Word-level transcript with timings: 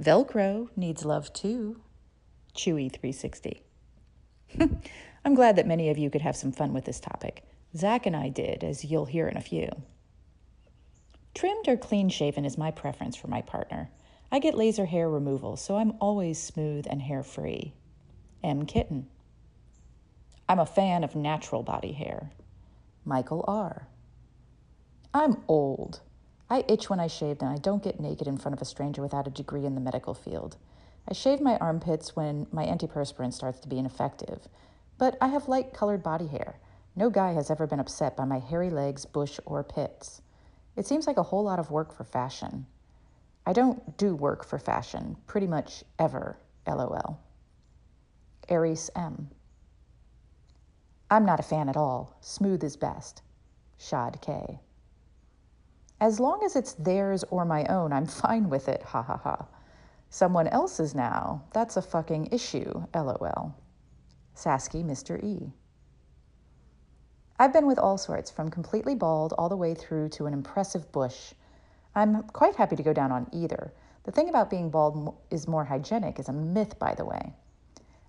Velcro 0.00 0.68
needs 0.76 1.04
love 1.04 1.30
too. 1.32 1.80
Chewy 2.54 2.90
360. 2.90 3.62
I'm 5.24 5.34
glad 5.34 5.56
that 5.56 5.66
many 5.66 5.90
of 5.90 5.98
you 5.98 6.08
could 6.08 6.22
have 6.22 6.36
some 6.36 6.52
fun 6.52 6.72
with 6.72 6.86
this 6.86 7.00
topic. 7.00 7.44
Zach 7.76 8.06
and 8.06 8.16
I 8.16 8.30
did, 8.30 8.64
as 8.64 8.84
you'll 8.84 9.04
hear 9.04 9.28
in 9.28 9.36
a 9.36 9.42
few. 9.42 9.68
Trimmed 11.34 11.68
or 11.68 11.76
clean 11.76 12.08
shaven 12.08 12.44
is 12.44 12.56
my 12.56 12.70
preference 12.70 13.14
for 13.14 13.28
my 13.28 13.42
partner. 13.42 13.90
I 14.32 14.38
get 14.38 14.56
laser 14.56 14.86
hair 14.86 15.08
removal, 15.08 15.56
so 15.56 15.76
I'm 15.76 15.94
always 16.00 16.42
smooth 16.42 16.86
and 16.88 17.02
hair 17.02 17.22
free. 17.22 17.74
M. 18.42 18.64
Kitten. 18.64 19.06
I'm 20.48 20.58
a 20.58 20.66
fan 20.66 21.04
of 21.04 21.14
natural 21.14 21.62
body 21.62 21.92
hair. 21.92 22.30
Michael 23.04 23.44
R. 23.46 23.86
I'm 25.12 25.42
old. 25.46 26.00
I 26.50 26.64
itch 26.66 26.90
when 26.90 26.98
I 26.98 27.06
shave, 27.06 27.38
and 27.40 27.48
I 27.48 27.58
don't 27.58 27.82
get 27.82 28.00
naked 28.00 28.26
in 28.26 28.36
front 28.36 28.54
of 28.54 28.60
a 28.60 28.64
stranger 28.64 29.00
without 29.00 29.28
a 29.28 29.30
degree 29.30 29.64
in 29.64 29.76
the 29.76 29.80
medical 29.80 30.14
field. 30.14 30.56
I 31.08 31.14
shave 31.14 31.40
my 31.40 31.56
armpits 31.58 32.16
when 32.16 32.48
my 32.50 32.66
antiperspirant 32.66 33.32
starts 33.32 33.60
to 33.60 33.68
be 33.68 33.78
ineffective, 33.78 34.48
but 34.98 35.16
I 35.20 35.28
have 35.28 35.48
light 35.48 35.72
colored 35.72 36.02
body 36.02 36.26
hair. 36.26 36.58
No 36.96 37.08
guy 37.08 37.32
has 37.34 37.50
ever 37.50 37.68
been 37.68 37.78
upset 37.78 38.16
by 38.16 38.24
my 38.24 38.40
hairy 38.40 38.68
legs, 38.68 39.06
bush, 39.06 39.38
or 39.46 39.62
pits. 39.62 40.22
It 40.74 40.86
seems 40.86 41.06
like 41.06 41.16
a 41.16 41.22
whole 41.22 41.44
lot 41.44 41.60
of 41.60 41.70
work 41.70 41.94
for 41.94 42.04
fashion. 42.04 42.66
I 43.46 43.52
don't 43.52 43.96
do 43.96 44.14
work 44.14 44.44
for 44.44 44.58
fashion, 44.58 45.16
pretty 45.26 45.46
much 45.46 45.84
ever, 45.98 46.36
lol. 46.66 47.20
Aries 48.48 48.90
M. 48.96 49.30
I'm 51.10 51.24
not 51.24 51.40
a 51.40 51.44
fan 51.44 51.68
at 51.68 51.76
all. 51.76 52.16
Smooth 52.20 52.62
is 52.64 52.76
best. 52.76 53.22
Shad 53.78 54.20
K. 54.20 54.60
As 56.00 56.18
long 56.18 56.42
as 56.42 56.56
it's 56.56 56.72
theirs 56.72 57.24
or 57.30 57.44
my 57.44 57.66
own, 57.66 57.92
I'm 57.92 58.06
fine 58.24 58.48
with 58.48 58.68
it, 58.68 58.82
ha 58.82 59.02
ha 59.02 59.18
ha. 59.18 59.46
Someone 60.08 60.48
else's 60.48 60.94
now, 60.94 61.42
that's 61.52 61.76
a 61.76 61.82
fucking 61.82 62.30
issue, 62.32 62.84
lol. 62.94 63.54
Sasky 64.34 64.82
Mr. 64.82 65.22
E. 65.22 65.52
I've 67.38 67.52
been 67.52 67.66
with 67.66 67.78
all 67.78 67.98
sorts, 67.98 68.30
from 68.30 68.50
completely 68.50 68.94
bald 68.94 69.34
all 69.34 69.48
the 69.48 69.56
way 69.56 69.74
through 69.74 70.08
to 70.10 70.26
an 70.26 70.32
impressive 70.32 70.90
bush. 70.90 71.34
I'm 71.94 72.22
quite 72.24 72.56
happy 72.56 72.76
to 72.76 72.82
go 72.82 72.92
down 72.92 73.12
on 73.12 73.28
either. 73.32 73.72
The 74.04 74.12
thing 74.12 74.28
about 74.28 74.50
being 74.50 74.70
bald 74.70 75.14
is 75.30 75.46
more 75.46 75.64
hygienic 75.64 76.18
is 76.18 76.28
a 76.28 76.32
myth, 76.32 76.78
by 76.78 76.94
the 76.94 77.04
way. 77.04 77.34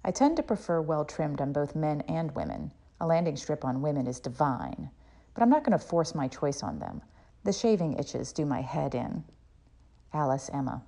I 0.03 0.11
tend 0.11 0.37
to 0.37 0.43
prefer 0.43 0.81
well 0.81 1.05
trimmed 1.05 1.41
on 1.41 1.51
both 1.51 1.75
men 1.75 2.01
and 2.07 2.33
women. 2.35 2.71
A 2.99 3.05
landing 3.05 3.35
strip 3.35 3.65
on 3.65 3.81
women 3.81 4.07
is 4.07 4.19
divine, 4.19 4.89
but 5.33 5.43
I'm 5.43 5.49
not 5.49 5.63
going 5.63 5.77
to 5.77 5.85
force 5.85 6.15
my 6.15 6.27
choice 6.27 6.63
on 6.63 6.79
them. 6.79 7.01
The 7.43 7.51
shaving 7.51 7.93
itches 7.93 8.33
do 8.33 8.45
my 8.45 8.61
head 8.61 8.93
in. 8.93 9.23
Alice 10.13 10.47
Emma. 10.53 10.83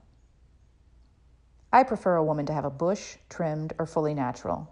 I 1.71 1.81
prefer 1.81 2.15
a 2.15 2.23
woman 2.23 2.45
to 2.45 2.53
have 2.53 2.65
a 2.65 2.69
bush, 2.69 3.17
trimmed, 3.27 3.73
or 3.79 3.87
fully 3.87 4.13
natural. 4.13 4.71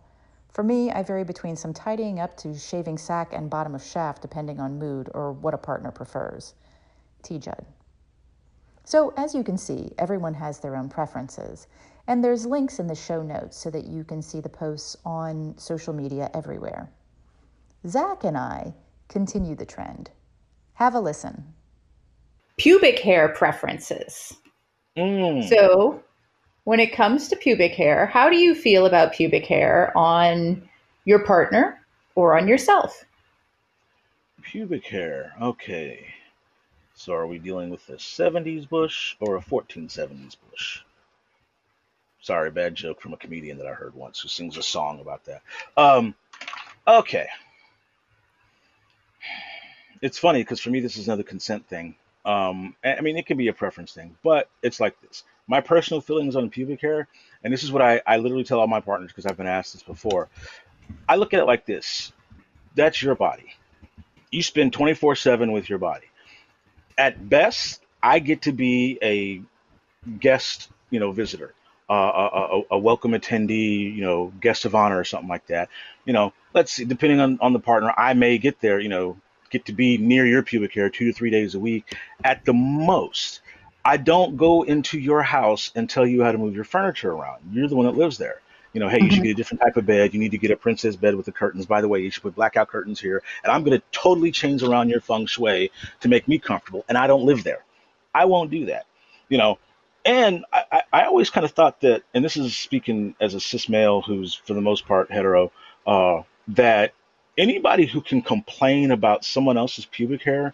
For 0.49 0.63
me, 0.63 0.91
I 0.91 1.01
vary 1.01 1.23
between 1.23 1.55
some 1.55 1.73
tidying 1.73 2.19
up 2.19 2.37
to 2.37 2.55
shaving 2.55 2.99
sack 2.99 3.33
and 3.33 3.49
bottom 3.49 3.73
of 3.73 3.81
shaft 3.81 4.21
depending 4.21 4.59
on 4.59 4.77
mood 4.77 5.09
or 5.15 5.31
what 5.31 5.55
a 5.55 5.57
partner 5.57 5.89
prefers. 5.89 6.53
T. 7.23 7.39
Judd. 7.39 7.65
So, 8.83 9.11
as 9.17 9.33
you 9.33 9.43
can 9.43 9.57
see, 9.57 9.91
everyone 9.97 10.35
has 10.35 10.59
their 10.59 10.75
own 10.75 10.87
preferences, 10.87 11.67
and 12.05 12.23
there's 12.23 12.45
links 12.45 12.79
in 12.79 12.85
the 12.85 12.95
show 12.95 13.23
notes 13.23 13.57
so 13.57 13.71
that 13.71 13.85
you 13.85 14.03
can 14.03 14.21
see 14.21 14.39
the 14.39 14.49
posts 14.49 14.97
on 15.03 15.57
social 15.57 15.93
media 15.93 16.29
everywhere. 16.35 16.91
Zach 17.87 18.23
and 18.23 18.37
I 18.37 18.75
continue 19.07 19.55
the 19.55 19.65
trend. 19.65 20.11
Have 20.73 20.93
a 20.93 20.99
listen 20.99 21.55
pubic 22.61 22.99
hair 22.99 23.29
preferences. 23.29 24.35
Mm. 24.95 25.49
So, 25.49 26.03
when 26.65 26.79
it 26.79 26.93
comes 26.93 27.27
to 27.29 27.35
pubic 27.35 27.73
hair, 27.73 28.05
how 28.05 28.29
do 28.29 28.37
you 28.37 28.53
feel 28.53 28.85
about 28.85 29.13
pubic 29.13 29.47
hair 29.47 29.91
on 29.97 30.69
your 31.05 31.25
partner 31.25 31.83
or 32.13 32.37
on 32.37 32.47
yourself? 32.47 33.03
Pubic 34.43 34.85
hair. 34.85 35.33
Okay. 35.41 36.05
So, 36.93 37.13
are 37.13 37.25
we 37.25 37.39
dealing 37.39 37.71
with 37.71 37.89
a 37.89 37.93
70s 37.93 38.69
bush 38.69 39.15
or 39.19 39.37
a 39.37 39.41
1470s 39.41 40.35
bush? 40.51 40.81
Sorry, 42.21 42.51
bad 42.51 42.75
joke 42.75 43.01
from 43.01 43.13
a 43.13 43.17
comedian 43.17 43.57
that 43.57 43.65
I 43.65 43.73
heard 43.73 43.95
once 43.95 44.19
who 44.19 44.27
sings 44.27 44.57
a 44.57 44.61
song 44.61 44.99
about 44.99 45.25
that. 45.25 45.41
Um, 45.75 46.13
okay. 46.87 47.27
It's 50.03 50.19
funny 50.19 50.43
because 50.43 50.59
for 50.59 50.69
me, 50.69 50.79
this 50.79 50.97
is 50.97 51.07
another 51.07 51.23
consent 51.23 51.67
thing. 51.67 51.95
Um, 52.23 52.75
I 52.83 53.01
mean, 53.01 53.17
it 53.17 53.25
can 53.25 53.37
be 53.37 53.47
a 53.47 53.53
preference 53.53 53.93
thing, 53.93 54.15
but 54.23 54.49
it's 54.61 54.79
like 54.79 54.99
this. 55.01 55.23
My 55.47 55.59
personal 55.59 56.01
feelings 56.01 56.35
on 56.35 56.49
pubic 56.49 56.81
hair, 56.81 57.07
and 57.43 57.51
this 57.51 57.63
is 57.63 57.71
what 57.71 57.81
I, 57.81 58.01
I 58.05 58.17
literally 58.17 58.43
tell 58.43 58.59
all 58.59 58.67
my 58.67 58.79
partners 58.79 59.09
because 59.09 59.25
I've 59.25 59.37
been 59.37 59.47
asked 59.47 59.73
this 59.73 59.83
before. 59.83 60.29
I 61.09 61.15
look 61.15 61.33
at 61.33 61.39
it 61.39 61.45
like 61.45 61.65
this 61.65 62.11
that's 62.75 63.01
your 63.01 63.15
body. 63.15 63.53
You 64.31 64.41
spend 64.41 64.73
24 64.73 65.15
7 65.15 65.51
with 65.51 65.69
your 65.69 65.79
body. 65.79 66.07
At 66.97 67.29
best, 67.29 67.81
I 68.01 68.19
get 68.19 68.43
to 68.43 68.51
be 68.51 68.97
a 69.01 69.41
guest, 70.19 70.69
you 70.89 70.99
know, 70.99 71.11
visitor, 71.11 71.53
uh, 71.89 71.93
a, 71.93 72.57
a, 72.57 72.61
a, 72.71 72.79
welcome 72.79 73.11
attendee, 73.11 73.93
you 73.93 74.01
know, 74.01 74.31
guest 74.39 74.65
of 74.65 74.75
honor 74.75 74.97
or 74.97 75.03
something 75.03 75.29
like 75.29 75.47
that. 75.47 75.69
You 76.05 76.13
know, 76.13 76.33
let's 76.53 76.71
see, 76.71 76.85
depending 76.85 77.19
on, 77.19 77.39
on 77.41 77.53
the 77.53 77.59
partner, 77.59 77.93
I 77.95 78.13
may 78.13 78.37
get 78.37 78.59
there, 78.61 78.79
you 78.79 78.89
know, 78.89 79.17
get 79.51 79.65
to 79.65 79.73
be 79.73 79.97
near 79.97 80.25
your 80.25 80.41
pubic 80.41 80.73
hair 80.73 80.89
two 80.89 81.05
to 81.05 81.13
three 81.13 81.29
days 81.29 81.55
a 81.55 81.59
week 81.59 81.95
at 82.23 82.43
the 82.45 82.53
most. 82.53 83.41
I 83.83 83.97
don't 83.97 84.37
go 84.37 84.63
into 84.63 84.99
your 84.99 85.23
house 85.23 85.71
and 85.75 85.89
tell 85.89 86.05
you 86.05 86.23
how 86.23 86.31
to 86.31 86.37
move 86.37 86.55
your 86.55 86.63
furniture 86.63 87.11
around. 87.11 87.41
You're 87.51 87.67
the 87.67 87.75
one 87.75 87.85
that 87.87 87.95
lives 87.97 88.17
there. 88.17 88.41
You 88.73 88.79
know, 88.79 88.87
hey, 88.87 88.97
you 88.97 89.03
mm-hmm. 89.03 89.15
should 89.15 89.23
get 89.23 89.31
a 89.31 89.35
different 89.35 89.61
type 89.61 89.75
of 89.75 89.85
bed. 89.85 90.13
You 90.13 90.19
need 90.19 90.31
to 90.31 90.37
get 90.37 90.51
a 90.51 90.55
princess 90.55 90.95
bed 90.95 91.15
with 91.15 91.25
the 91.25 91.31
curtains. 91.31 91.65
By 91.65 91.81
the 91.81 91.87
way, 91.87 91.99
you 91.99 92.09
should 92.09 92.23
put 92.23 92.35
blackout 92.35 92.69
curtains 92.69 93.01
here. 93.01 93.21
And 93.43 93.51
I'm 93.51 93.63
going 93.63 93.77
to 93.77 93.83
totally 93.91 94.31
change 94.31 94.63
around 94.63 94.89
your 94.89 95.01
feng 95.01 95.25
shui 95.25 95.71
to 96.01 96.07
make 96.07 96.27
me 96.27 96.39
comfortable. 96.39 96.85
And 96.87 96.97
I 96.97 97.07
don't 97.07 97.25
live 97.25 97.43
there. 97.43 97.65
I 98.13 98.25
won't 98.25 98.49
do 98.49 98.67
that. 98.67 98.85
You 99.27 99.37
know, 99.39 99.59
and 100.05 100.45
I, 100.53 100.83
I 100.91 101.05
always 101.05 101.29
kind 101.29 101.45
of 101.45 101.51
thought 101.51 101.81
that, 101.81 102.03
and 102.13 102.23
this 102.23 102.37
is 102.37 102.57
speaking 102.57 103.15
as 103.19 103.33
a 103.33 103.41
cis 103.41 103.67
male 103.67 104.01
who's 104.01 104.35
for 104.35 104.53
the 104.53 104.61
most 104.61 104.87
part 104.87 105.11
hetero, 105.11 105.51
uh, 105.85 106.21
that 106.49 106.93
anybody 107.37 107.85
who 107.85 108.01
can 108.01 108.21
complain 108.21 108.91
about 108.91 109.25
someone 109.25 109.57
else's 109.57 109.85
pubic 109.85 110.23
hair 110.23 110.53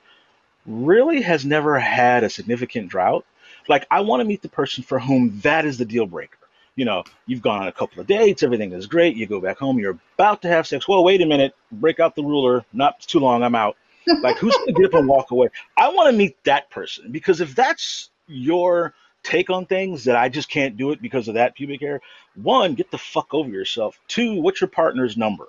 really 0.66 1.22
has 1.22 1.46
never 1.46 1.80
had 1.80 2.24
a 2.24 2.30
significant 2.30 2.90
drought. 2.90 3.26
Like, 3.68 3.86
I 3.90 4.02
want 4.02 4.22
to 4.22 4.26
meet 4.26 4.42
the 4.42 4.50
person 4.50 4.84
for 4.84 5.00
whom 5.00 5.40
that 5.42 5.66
is 5.66 5.78
the 5.78 5.86
deal 5.86 6.06
breaker. 6.06 6.38
You 6.76 6.86
know, 6.86 7.04
you've 7.26 7.42
gone 7.42 7.62
on 7.62 7.68
a 7.68 7.72
couple 7.72 8.00
of 8.00 8.08
dates, 8.08 8.44
everything 8.44 8.72
is 8.72 8.86
great. 8.86 9.16
You 9.16 9.26
go 9.26 9.42
back 9.42 9.58
home, 9.58 9.80
you're 9.80 9.98
about 10.16 10.44
to 10.44 10.48
have 10.48 10.68
sex. 10.68 10.88
Well, 10.88 11.04
wait 11.04 11.22
a 11.22 11.26
minute, 11.26 11.56
break 11.72 12.00
out 12.00 12.16
the 12.16 12.24
ruler. 12.24 12.66
Not 12.72 13.00
too 13.02 13.20
long, 13.20 13.42
I'm 13.42 13.56
out. 13.56 13.78
Like, 14.22 14.38
who's 14.38 14.56
going 14.56 14.68
to 14.68 14.74
get 14.74 14.86
up 14.86 14.94
and 14.94 15.08
walk 15.08 15.32
away? 15.32 15.50
I 15.76 15.90
want 15.90 16.12
to 16.12 16.18
meet 16.18 16.42
that 16.44 16.70
person 16.70 17.12
because 17.12 17.42
if 17.42 17.56
that's 17.56 18.10
your 18.28 18.94
take 19.24 19.50
on 19.50 19.66
things 19.66 20.06
that 20.06 20.16
I 20.16 20.30
just 20.30 20.50
can't 20.50 20.78
do 20.78 20.92
it 20.92 21.02
because 21.02 21.28
of 21.28 21.34
that 21.34 21.56
pubic 21.56 21.82
hair, 21.82 22.00
one, 22.36 22.76
get 22.76 22.92
the 22.92 22.98
fuck 22.98 23.34
over 23.34 23.50
yourself. 23.50 24.00
Two, 24.08 24.42
what's 24.42 24.62
your 24.62 24.70
partner's 24.70 25.18
number? 25.18 25.48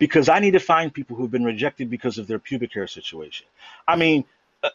Because 0.00 0.30
I 0.30 0.40
need 0.40 0.52
to 0.52 0.60
find 0.60 0.92
people 0.92 1.14
who've 1.14 1.30
been 1.30 1.44
rejected 1.44 1.90
because 1.90 2.18
of 2.18 2.26
their 2.26 2.40
pubic 2.40 2.72
hair 2.72 2.88
situation. 2.88 3.46
I 3.86 3.94
mean, 3.96 4.24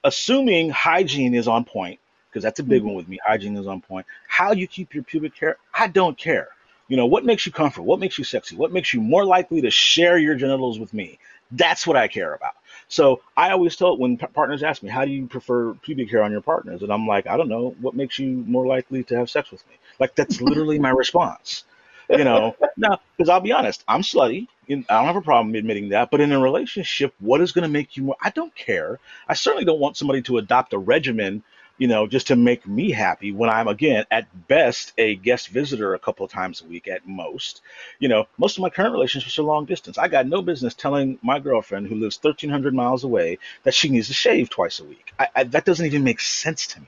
assuming 0.04 0.70
hygiene 0.70 1.34
is 1.34 1.48
on 1.50 1.66
point, 1.66 2.00
because 2.30 2.44
that's 2.44 2.60
a 2.60 2.64
big 2.64 2.80
mm-hmm. 2.80 2.90
one 2.90 2.96
with 2.96 3.08
me, 3.10 3.20
hygiene 3.26 3.58
is 3.58 3.68
on 3.68 3.82
point. 3.82 4.06
How 4.30 4.54
you 4.54 4.68
keep 4.68 4.94
your 4.94 5.04
pubic 5.04 5.36
hair, 5.36 5.58
I 5.74 5.88
don't 5.88 6.18
care. 6.18 6.50
You 6.88 6.96
know, 6.96 7.08
what 7.08 7.26
makes 7.26 7.46
you 7.48 7.52
comfortable? 7.52 7.88
What 7.88 8.00
makes 8.00 8.20
you 8.20 8.24
sexy? 8.24 8.56
What 8.56 8.72
makes 8.72 8.94
you 8.94 9.02
more 9.02 9.26
likely 9.26 9.62
to 9.62 9.72
share 9.72 10.20
your 10.20 10.36
genitals 10.36 10.78
with 10.78 10.94
me? 10.94 11.18
That's 11.52 11.88
what 11.88 11.98
I 11.98 12.08
care 12.08 12.36
about. 12.36 12.54
So 12.88 13.22
I 13.36 13.50
always 13.50 13.76
tell 13.76 13.94
it 13.94 14.00
when 14.00 14.18
partners 14.18 14.62
ask 14.62 14.84
me, 14.84 14.90
how 14.90 15.06
do 15.06 15.12
you 15.12 15.26
prefer 15.26 15.74
pubic 15.74 16.12
hair 16.12 16.22
on 16.22 16.32
your 16.32 16.42
partners? 16.42 16.84
And 16.84 16.94
I'm 16.94 17.08
like, 17.08 17.26
I 17.26 17.36
don't 17.36 17.50
know. 17.50 17.76
What 17.82 17.96
makes 17.96 18.20
you 18.20 18.44
more 18.48 18.68
likely 18.68 19.04
to 19.06 19.18
have 19.18 19.32
sex 19.32 19.50
with 19.50 19.68
me? 19.68 19.74
Like, 20.00 20.14
that's 20.14 20.40
literally 20.40 20.78
my 20.78 20.92
response 20.92 21.64
you 22.10 22.24
know, 22.24 22.56
now 22.78 23.00
because 23.16 23.30
I'll 23.30 23.42
be 23.42 23.52
honest, 23.52 23.84
I'm 23.88 24.02
slutty. 24.02 24.48
I 24.70 24.74
don't 24.74 25.06
have 25.06 25.16
a 25.16 25.22
problem 25.22 25.54
admitting 25.56 25.90
that. 25.90 26.10
But 26.12 26.22
in 26.22 26.32
a 26.32 26.40
relationship, 26.40 27.14
what 27.20 27.42
is 27.42 27.52
going 27.52 27.64
to 27.64 27.70
make 27.70 27.98
you 27.98 28.04
more? 28.04 28.16
I 28.22 28.32
don't 28.32 28.54
care. 28.56 29.00
I 29.28 29.34
certainly 29.36 29.66
don't 29.66 29.80
want 29.80 29.98
somebody 29.98 30.22
to 30.24 30.38
adopt 30.38 30.74
a 30.74 30.78
regimen, 30.78 31.44
you 31.78 31.88
know, 31.88 32.08
just 32.08 32.28
to 32.28 32.36
make 32.36 32.68
me 32.68 32.90
happy 32.90 33.32
when 33.32 33.50
I'm 33.50 33.68
again 33.68 34.06
at 34.10 34.48
best 34.48 34.94
a 34.98 35.16
guest 35.16 35.50
visitor 35.50 35.94
a 35.94 36.00
couple 36.00 36.26
of 36.26 36.32
times 36.32 36.62
a 36.62 36.66
week 36.66 36.88
at 36.88 37.08
most. 37.08 37.62
You 38.00 38.08
know, 38.10 38.28
most 38.38 38.58
of 38.58 38.62
my 38.62 38.70
current 38.70 38.94
relationships 38.94 39.38
are 39.38 39.44
long 39.44 39.66
distance. 39.66 39.98
I 39.98 40.08
got 40.08 40.28
no 40.28 40.42
business 40.42 40.74
telling 40.74 41.20
my 41.22 41.40
girlfriend 41.40 41.88
who 41.88 41.96
lives 41.96 42.20
1,300 42.22 42.74
miles 42.74 43.04
away 43.04 43.38
that 43.64 43.76
she 43.76 43.90
needs 43.90 44.08
to 44.08 44.14
shave 44.14 44.50
twice 44.50 44.80
a 44.80 44.86
week. 44.86 45.14
I, 45.20 45.28
I, 45.36 45.44
that 45.44 45.66
doesn't 45.66 45.86
even 45.86 46.04
make 46.04 46.20
sense 46.22 46.68
to 46.68 46.80
me. 46.80 46.88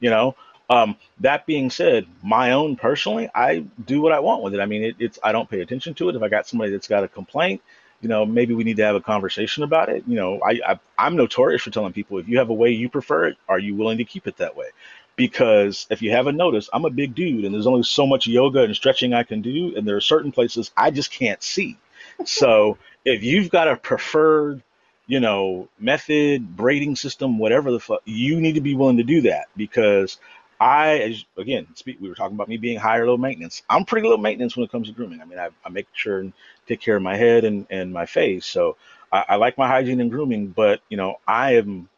You 0.00 0.10
know, 0.10 0.36
um, 0.70 0.96
that 1.20 1.46
being 1.46 1.70
said, 1.70 2.06
my 2.22 2.52
own 2.52 2.76
personally, 2.76 3.28
I 3.34 3.64
do 3.84 4.00
what 4.00 4.12
I 4.12 4.20
want 4.20 4.42
with 4.42 4.54
it. 4.54 4.60
I 4.60 4.66
mean, 4.66 4.82
it, 4.84 4.96
it's 4.98 5.18
I 5.22 5.32
don't 5.32 5.48
pay 5.48 5.60
attention 5.60 5.94
to 5.94 6.08
it. 6.08 6.16
If 6.16 6.22
I 6.22 6.28
got 6.28 6.46
somebody 6.46 6.72
that's 6.72 6.88
got 6.88 7.04
a 7.04 7.08
complaint, 7.08 7.62
you 8.00 8.08
know, 8.08 8.24
maybe 8.26 8.54
we 8.54 8.64
need 8.64 8.76
to 8.78 8.84
have 8.84 8.96
a 8.96 9.00
conversation 9.00 9.62
about 9.62 9.88
it. 9.88 10.04
You 10.06 10.16
know, 10.16 10.40
I, 10.40 10.60
I 10.66 10.78
I'm 10.98 11.16
notorious 11.16 11.62
for 11.62 11.70
telling 11.70 11.92
people 11.92 12.18
if 12.18 12.28
you 12.28 12.38
have 12.38 12.50
a 12.50 12.54
way 12.54 12.70
you 12.70 12.88
prefer 12.88 13.26
it, 13.26 13.36
are 13.48 13.58
you 13.58 13.74
willing 13.74 13.98
to 13.98 14.04
keep 14.04 14.26
it 14.26 14.38
that 14.38 14.56
way? 14.56 14.68
because 15.16 15.86
if 15.90 16.02
you 16.02 16.10
haven't 16.10 16.36
noticed, 16.36 16.70
I'm 16.72 16.84
a 16.84 16.90
big 16.90 17.14
dude 17.14 17.44
and 17.44 17.54
there's 17.54 17.66
only 17.66 17.82
so 17.82 18.06
much 18.06 18.26
yoga 18.26 18.62
and 18.62 18.74
stretching 18.74 19.14
I 19.14 19.22
can 19.22 19.42
do. 19.42 19.74
And 19.76 19.86
there 19.86 19.96
are 19.96 20.00
certain 20.00 20.32
places 20.32 20.70
I 20.76 20.90
just 20.90 21.10
can't 21.10 21.42
see. 21.42 21.76
So 22.24 22.78
if 23.04 23.22
you've 23.22 23.50
got 23.50 23.68
a 23.68 23.76
preferred, 23.76 24.62
you 25.06 25.20
know, 25.20 25.68
method, 25.78 26.56
braiding 26.56 26.96
system, 26.96 27.38
whatever 27.38 27.70
the 27.70 27.80
fuck, 27.80 28.00
you 28.04 28.40
need 28.40 28.54
to 28.54 28.60
be 28.60 28.74
willing 28.74 28.96
to 28.96 29.02
do 29.02 29.22
that 29.22 29.46
because 29.56 30.18
I, 30.60 31.16
again, 31.36 31.66
speak, 31.74 31.98
we 32.00 32.08
were 32.08 32.14
talking 32.14 32.34
about 32.34 32.48
me 32.48 32.56
being 32.56 32.78
higher 32.78 33.06
low 33.06 33.16
maintenance. 33.16 33.62
I'm 33.68 33.84
pretty 33.84 34.08
low 34.08 34.16
maintenance 34.16 34.56
when 34.56 34.64
it 34.64 34.70
comes 34.70 34.88
to 34.88 34.94
grooming. 34.94 35.20
I 35.20 35.24
mean, 35.24 35.38
I, 35.38 35.50
I 35.64 35.68
make 35.68 35.86
sure 35.92 36.20
and 36.20 36.32
take 36.66 36.80
care 36.80 36.96
of 36.96 37.02
my 37.02 37.16
head 37.16 37.44
and, 37.44 37.66
and 37.70 37.92
my 37.92 38.06
face. 38.06 38.46
So 38.46 38.76
I, 39.12 39.24
I 39.30 39.36
like 39.36 39.58
my 39.58 39.68
hygiene 39.68 40.00
and 40.00 40.10
grooming, 40.10 40.48
but 40.48 40.80
you 40.88 40.96
know, 40.96 41.16
I 41.26 41.56
am 41.56 41.88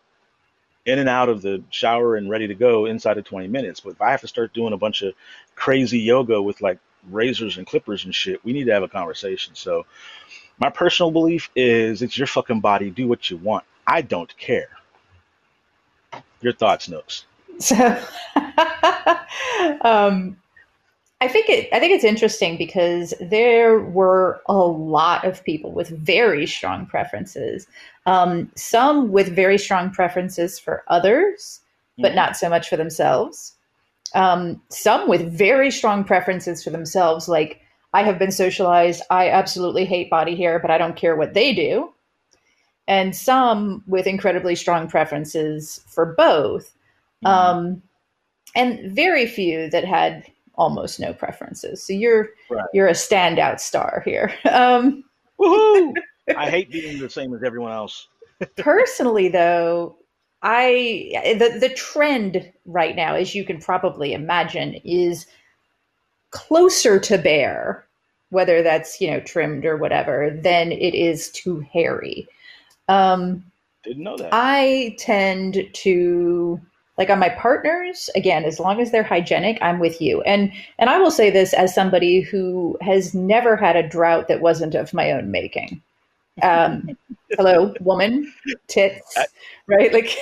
in 0.85 0.99
and 0.99 1.09
out 1.09 1.29
of 1.29 1.43
the 1.43 1.63
shower 1.71 2.17
and 2.17 2.31
ready 2.31 2.47
to 2.47 2.55
go 2.55 2.87
inside 2.87 3.19
of 3.19 3.25
20 3.25 3.49
minutes. 3.49 3.81
But 3.81 3.91
if 3.91 4.03
I 4.03 4.11
have 4.11 4.21
to 4.23 4.29
start 4.29 4.55
doing 4.55 4.73
a 4.73 4.79
bunch 4.79 5.03
of 5.03 5.15
crazy 5.55 5.99
yoga 5.99 6.41
with 6.41 6.61
like 6.61 6.79
razors 7.11 7.59
and 7.59 7.67
clippers 7.67 8.05
and 8.05 8.15
shit, 8.15 8.45
we 8.45 8.53
need 8.53 8.65
to 8.65 8.73
have 8.73 8.85
a 8.85 8.89
conversation. 8.89 9.55
So 9.55 9.85
my 10.59 10.71
personal 10.71 11.11
belief 11.11 11.51
is 11.57 12.03
it's 12.03 12.17
your 12.17 12.27
fucking 12.27 12.61
body. 12.61 12.91
Do 12.91 13.09
what 13.09 13.31
you 13.31 13.37
want. 13.37 13.65
I 13.87 14.03
don't 14.03 14.35
care. 14.39 14.69
Your 16.41 16.53
thoughts, 16.53 16.89
Nooks. 16.89 17.25
So, 17.59 18.03
um, 19.83 20.37
I 21.21 21.29
think 21.29 21.49
it. 21.49 21.69
I 21.73 21.81
think 21.81 21.93
it's 21.93 22.05
interesting 22.05 22.59
because 22.59 23.15
there 23.21 23.81
were 23.81 24.41
a 24.47 24.55
lot 24.55 25.25
of 25.25 25.43
people 25.45 25.73
with 25.73 25.89
very 25.89 26.47
strong 26.47 26.87
preferences. 26.87 27.67
Um, 28.05 28.53
some 28.55 29.11
with 29.11 29.35
very 29.35 29.59
strong 29.59 29.91
preferences 29.91 30.59
for 30.59 30.85
others, 30.89 31.61
but 31.99 32.13
hmm 32.13 32.17
not 32.17 32.37
so 32.37 32.51
much 32.51 32.69
for 32.69 32.77
themselves. 32.77 33.55
Um, 34.15 34.63
some 34.69 35.09
with 35.09 35.33
very 35.33 35.71
strong 35.71 36.05
preferences 36.05 36.63
for 36.63 36.71
themselves, 36.71 37.29
like 37.29 37.61
I 37.95 38.03
have 38.03 38.19
been 38.19 38.31
socialized. 38.31 39.03
I 39.11 39.31
absolutely 39.31 39.87
hate 39.87 40.11
body 40.11 40.37
hair, 40.37 40.59
but 40.59 40.71
I 40.71 40.79
don't 40.79 40.97
care 40.97 41.17
what 41.17 41.33
they 41.33 41.55
do. 41.55 41.95
And 42.87 43.17
some 43.17 43.83
with 43.87 44.07
incredibly 44.07 44.55
strong 44.55 44.89
preferences 44.89 45.81
for 45.89 46.15
both. 46.15 46.76
Hmm 47.23 47.29
Um, 47.31 47.83
and 48.55 48.95
very 48.95 49.27
few 49.27 49.69
that 49.71 49.85
had 49.85 50.25
almost 50.55 50.99
no 50.99 51.13
preferences. 51.13 51.87
So 51.87 51.93
you're 51.93 52.31
Right. 52.51 52.65
you're 52.73 52.89
a 52.89 52.93
standout 52.93 53.61
star 53.61 54.03
here. 54.05 54.33
Um, 54.51 55.05
Woohoo! 55.39 55.95
I 56.37 56.51
hate 56.51 56.73
being 56.73 56.99
the 56.99 57.11
same 57.11 57.35
as 57.35 57.43
everyone 57.43 57.73
else. 57.73 58.09
personally, 58.57 59.29
though, 59.29 59.97
I 60.43 61.37
the 61.39 61.59
the 61.61 61.75
trend 61.75 62.53
right 62.65 62.97
now, 62.97 63.15
as 63.15 63.35
you 63.35 63.45
can 63.45 63.61
probably 63.61 64.13
imagine, 64.13 64.75
is 64.85 65.27
closer 66.31 66.99
to 67.01 67.19
bare, 67.19 67.87
whether 68.31 68.63
that's 68.63 69.01
you 69.01 69.11
know 69.11 69.21
trimmed 69.21 69.65
or 69.65 69.77
whatever, 69.77 70.31
than 70.43 70.73
it 70.73 70.95
is 70.95 71.31
to 71.33 71.61
hairy. 71.73 72.27
Um, 72.89 73.45
Didn't 73.85 74.05
know 74.05 74.17
that. 74.17 74.31
I 74.33 74.97
tend 74.99 75.69
to 75.73 76.61
like 76.99 77.11
on 77.11 77.19
my 77.19 77.29
partners 77.29 78.09
again 78.15 78.45
as 78.45 78.59
long 78.59 78.81
as 78.81 78.91
they're 78.91 79.03
hygienic 79.03 79.59
i'm 79.61 79.79
with 79.79 80.01
you 80.01 80.23
and 80.23 80.51
and 80.79 80.89
i 80.91 80.99
will 80.99 81.11
say 81.11 81.31
this 81.31 81.53
as 81.53 81.75
somebody 81.75 82.21
who 82.21 82.77
has 82.81 83.15
never 83.15 83.57
had 83.57 83.77
a 83.77 83.87
drought 83.89 84.29
that 84.29 84.41
wasn't 84.41 84.75
of 84.75 84.93
my 84.95 85.11
own 85.13 85.31
making 85.31 85.81
um 86.43 86.89
hello 87.37 87.75
woman 87.81 88.33
tits 88.69 89.17
right 89.67 89.93
like 89.93 90.17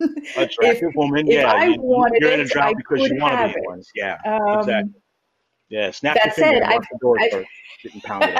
Attractive 0.36 0.92
woman, 0.94 1.26
if 1.26 1.34
yeah. 1.34 1.50
I 1.50 1.64
you, 1.64 1.80
wanted 1.80 2.22
you're 2.22 2.30
in 2.30 2.38
a 2.38 2.44
drought 2.44 2.68
I 2.68 2.74
because 2.74 3.10
you 3.10 3.18
want 3.20 3.36
to 3.36 3.48
be 3.48 3.60
it. 3.60 3.66
one. 3.66 3.82
Yeah, 3.96 4.16
um 4.24 4.60
exactly. 4.60 4.92
Yeah, 5.70 5.90
snap 5.90 6.14
that 6.14 6.24
your 6.26 6.34
finger 6.34 6.50
said, 6.50 6.54
and 6.62 6.64
I've- 6.66 6.74
lock 6.76 6.86
the 6.92 6.98
door 7.00 7.20
I've- 7.20 7.30
first. 7.32 7.48
Getting 7.82 8.00
pounded 8.02 8.38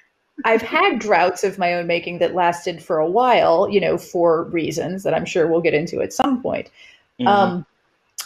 I've 0.44 0.62
had 0.62 1.00
droughts 1.00 1.42
of 1.42 1.58
my 1.58 1.74
own 1.74 1.88
making 1.88 2.18
that 2.20 2.34
lasted 2.36 2.80
for 2.80 2.98
a 2.98 3.10
while, 3.10 3.68
you 3.68 3.80
know, 3.80 3.98
for 3.98 4.44
reasons 4.44 5.02
that 5.02 5.12
I'm 5.12 5.24
sure 5.26 5.48
we'll 5.48 5.60
get 5.60 5.74
into 5.74 6.00
at 6.00 6.12
some 6.12 6.40
point. 6.40 6.70
Mhm. 7.20 7.26
Um, 7.26 7.66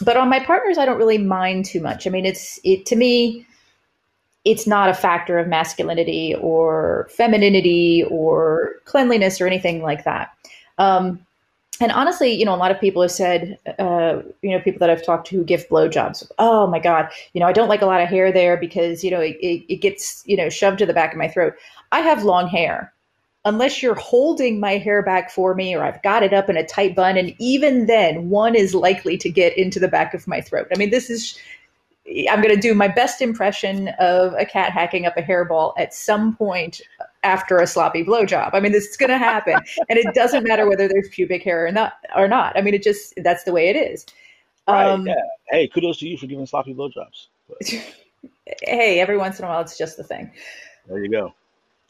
but 0.00 0.16
on 0.16 0.28
my 0.28 0.40
partners, 0.40 0.78
I 0.78 0.86
don't 0.86 0.98
really 0.98 1.18
mind 1.18 1.64
too 1.66 1.80
much. 1.80 2.06
I 2.06 2.10
mean, 2.10 2.26
it's 2.26 2.60
it 2.64 2.86
to 2.86 2.96
me, 2.96 3.46
it's 4.44 4.66
not 4.66 4.88
a 4.88 4.94
factor 4.94 5.38
of 5.38 5.48
masculinity 5.48 6.34
or 6.40 7.08
femininity 7.10 8.04
or 8.10 8.76
cleanliness 8.84 9.40
or 9.40 9.46
anything 9.46 9.82
like 9.82 10.04
that. 10.04 10.30
Um, 10.78 11.24
and 11.80 11.90
honestly, 11.90 12.32
you 12.32 12.44
know, 12.44 12.54
a 12.54 12.56
lot 12.56 12.70
of 12.70 12.80
people 12.80 13.02
have 13.02 13.10
said, 13.10 13.58
uh, 13.80 14.22
you 14.42 14.50
know, 14.50 14.60
people 14.60 14.78
that 14.78 14.90
I've 14.90 15.04
talked 15.04 15.26
to 15.28 15.36
who 15.36 15.44
give 15.44 15.68
blowjobs, 15.68 16.30
oh 16.38 16.68
my 16.68 16.78
God, 16.78 17.08
you 17.32 17.40
know, 17.40 17.46
I 17.46 17.52
don't 17.52 17.68
like 17.68 17.82
a 17.82 17.86
lot 17.86 18.00
of 18.00 18.08
hair 18.08 18.32
there 18.32 18.56
because, 18.56 19.02
you 19.02 19.10
know, 19.10 19.20
it, 19.20 19.36
it, 19.40 19.64
it 19.72 19.76
gets, 19.78 20.22
you 20.26 20.36
know, 20.36 20.48
shoved 20.48 20.78
to 20.78 20.86
the 20.86 20.94
back 20.94 21.12
of 21.12 21.18
my 21.18 21.28
throat. 21.28 21.54
I 21.90 22.00
have 22.00 22.22
long 22.22 22.46
hair. 22.48 22.93
Unless 23.46 23.82
you're 23.82 23.94
holding 23.94 24.58
my 24.58 24.78
hair 24.78 25.02
back 25.02 25.30
for 25.30 25.54
me 25.54 25.74
or 25.74 25.84
I've 25.84 26.02
got 26.02 26.22
it 26.22 26.32
up 26.32 26.48
in 26.48 26.56
a 26.56 26.64
tight 26.66 26.96
bun. 26.96 27.16
And 27.18 27.34
even 27.38 27.86
then, 27.86 28.30
one 28.30 28.54
is 28.54 28.74
likely 28.74 29.18
to 29.18 29.28
get 29.30 29.56
into 29.58 29.78
the 29.78 29.88
back 29.88 30.14
of 30.14 30.26
my 30.26 30.40
throat. 30.40 30.66
I 30.74 30.78
mean, 30.78 30.90
this 30.90 31.10
is, 31.10 31.38
I'm 32.30 32.40
going 32.40 32.54
to 32.54 32.60
do 32.60 32.74
my 32.74 32.88
best 32.88 33.20
impression 33.20 33.88
of 33.98 34.32
a 34.34 34.46
cat 34.46 34.72
hacking 34.72 35.04
up 35.04 35.16
a 35.18 35.22
hairball 35.22 35.74
at 35.76 35.92
some 35.92 36.34
point 36.36 36.80
after 37.22 37.58
a 37.58 37.66
sloppy 37.66 38.02
blowjob. 38.02 38.50
I 38.54 38.60
mean, 38.60 38.72
this 38.72 38.86
is 38.86 38.96
going 38.96 39.10
to 39.10 39.18
happen. 39.18 39.54
and 39.90 39.98
it 39.98 40.14
doesn't 40.14 40.44
matter 40.44 40.66
whether 40.66 40.88
there's 40.88 41.08
pubic 41.10 41.42
hair 41.42 41.66
or 41.66 41.72
not, 41.72 41.94
or 42.16 42.26
not. 42.26 42.56
I 42.56 42.62
mean, 42.62 42.72
it 42.72 42.82
just, 42.82 43.12
that's 43.18 43.44
the 43.44 43.52
way 43.52 43.68
it 43.68 43.76
is. 43.76 44.06
Right, 44.66 44.86
Um, 44.86 45.06
yeah. 45.06 45.14
Hey, 45.50 45.68
kudos 45.68 45.98
to 45.98 46.08
you 46.08 46.16
for 46.16 46.26
giving 46.26 46.46
sloppy 46.46 46.74
blowjobs. 46.74 47.26
Hey, 48.62 49.00
every 49.00 49.16
once 49.16 49.38
in 49.38 49.44
a 49.44 49.48
while, 49.48 49.60
it's 49.60 49.76
just 49.76 49.96
the 49.96 50.04
thing. 50.04 50.30
there 50.86 51.02
you 51.02 51.10
go. 51.10 51.34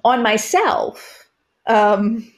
on 0.05 0.23
myself 0.23 1.24
um 1.67 2.31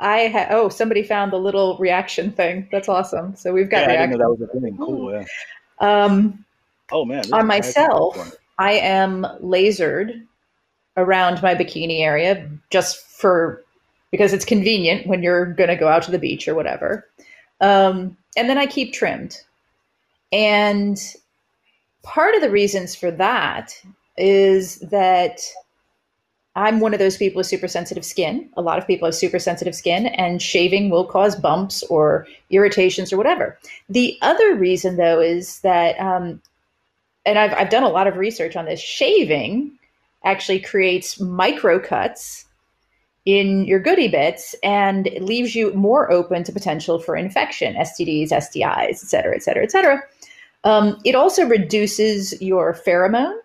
i 0.00 0.28
ha- 0.28 0.46
oh 0.50 0.68
somebody 0.68 1.02
found 1.02 1.32
the 1.32 1.36
little 1.38 1.76
reaction 1.78 2.30
thing 2.30 2.68
that's 2.70 2.88
awesome 2.88 3.34
so 3.36 3.52
we've 3.52 3.70
got 3.70 3.82
Yeah, 3.82 3.92
I 3.92 3.96
didn't 3.96 4.10
know 4.10 4.18
that 4.18 4.30
was 4.30 4.40
a 4.42 4.60
thing. 4.60 4.76
Cool, 4.78 5.12
yeah. 5.12 5.24
um 5.80 6.44
Oh 6.90 7.04
man. 7.04 7.18
on 7.18 7.24
is- 7.24 7.32
I 7.32 7.36
had 7.36 7.38
some 7.38 7.46
myself 7.48 8.38
i 8.58 8.72
am 8.72 9.22
lasered 9.42 10.24
around 10.96 11.42
my 11.42 11.54
bikini 11.54 12.00
area 12.00 12.48
just 12.70 13.04
for 13.06 13.62
because 14.10 14.32
it's 14.32 14.44
convenient 14.44 15.06
when 15.06 15.22
you're 15.22 15.46
going 15.52 15.68
to 15.68 15.76
go 15.76 15.88
out 15.88 16.02
to 16.04 16.10
the 16.10 16.18
beach 16.18 16.48
or 16.48 16.54
whatever 16.54 17.06
um 17.60 18.16
and 18.36 18.48
then 18.48 18.58
i 18.58 18.66
keep 18.66 18.92
trimmed 18.92 19.36
and 20.32 21.14
part 22.02 22.34
of 22.34 22.40
the 22.40 22.50
reasons 22.50 22.94
for 22.94 23.10
that 23.10 23.74
is 24.16 24.78
that 24.80 25.40
I'm 26.56 26.80
one 26.80 26.92
of 26.92 26.98
those 26.98 27.16
people 27.16 27.38
with 27.38 27.46
super 27.46 27.68
sensitive 27.68 28.04
skin. 28.04 28.48
A 28.56 28.62
lot 28.62 28.78
of 28.78 28.86
people 28.86 29.06
have 29.06 29.14
super 29.14 29.38
sensitive 29.38 29.74
skin, 29.74 30.06
and 30.06 30.42
shaving 30.42 30.90
will 30.90 31.04
cause 31.04 31.36
bumps 31.36 31.82
or 31.84 32.26
irritations 32.50 33.12
or 33.12 33.16
whatever. 33.16 33.56
The 33.88 34.18
other 34.22 34.54
reason, 34.56 34.96
though, 34.96 35.20
is 35.20 35.60
that, 35.60 35.98
um, 36.00 36.42
and 37.24 37.38
I've, 37.38 37.52
I've 37.54 37.70
done 37.70 37.84
a 37.84 37.88
lot 37.88 38.06
of 38.08 38.16
research 38.16 38.56
on 38.56 38.64
this, 38.64 38.80
shaving 38.80 39.72
actually 40.24 40.58
creates 40.58 41.20
micro 41.20 41.78
cuts 41.78 42.44
in 43.24 43.64
your 43.66 43.78
goody 43.78 44.08
bits 44.08 44.54
and 44.62 45.06
it 45.06 45.22
leaves 45.22 45.54
you 45.54 45.72
more 45.74 46.10
open 46.10 46.42
to 46.44 46.52
potential 46.52 46.98
for 46.98 47.14
infection, 47.14 47.74
STDs, 47.74 48.30
STIs, 48.30 48.88
et 48.88 48.96
cetera, 48.96 49.34
et 49.36 49.42
cetera, 49.42 49.62
et 49.62 49.70
cetera. 49.70 50.02
Um, 50.64 50.98
it 51.04 51.14
also 51.14 51.44
reduces 51.46 52.40
your 52.40 52.72
pheromone, 52.74 53.36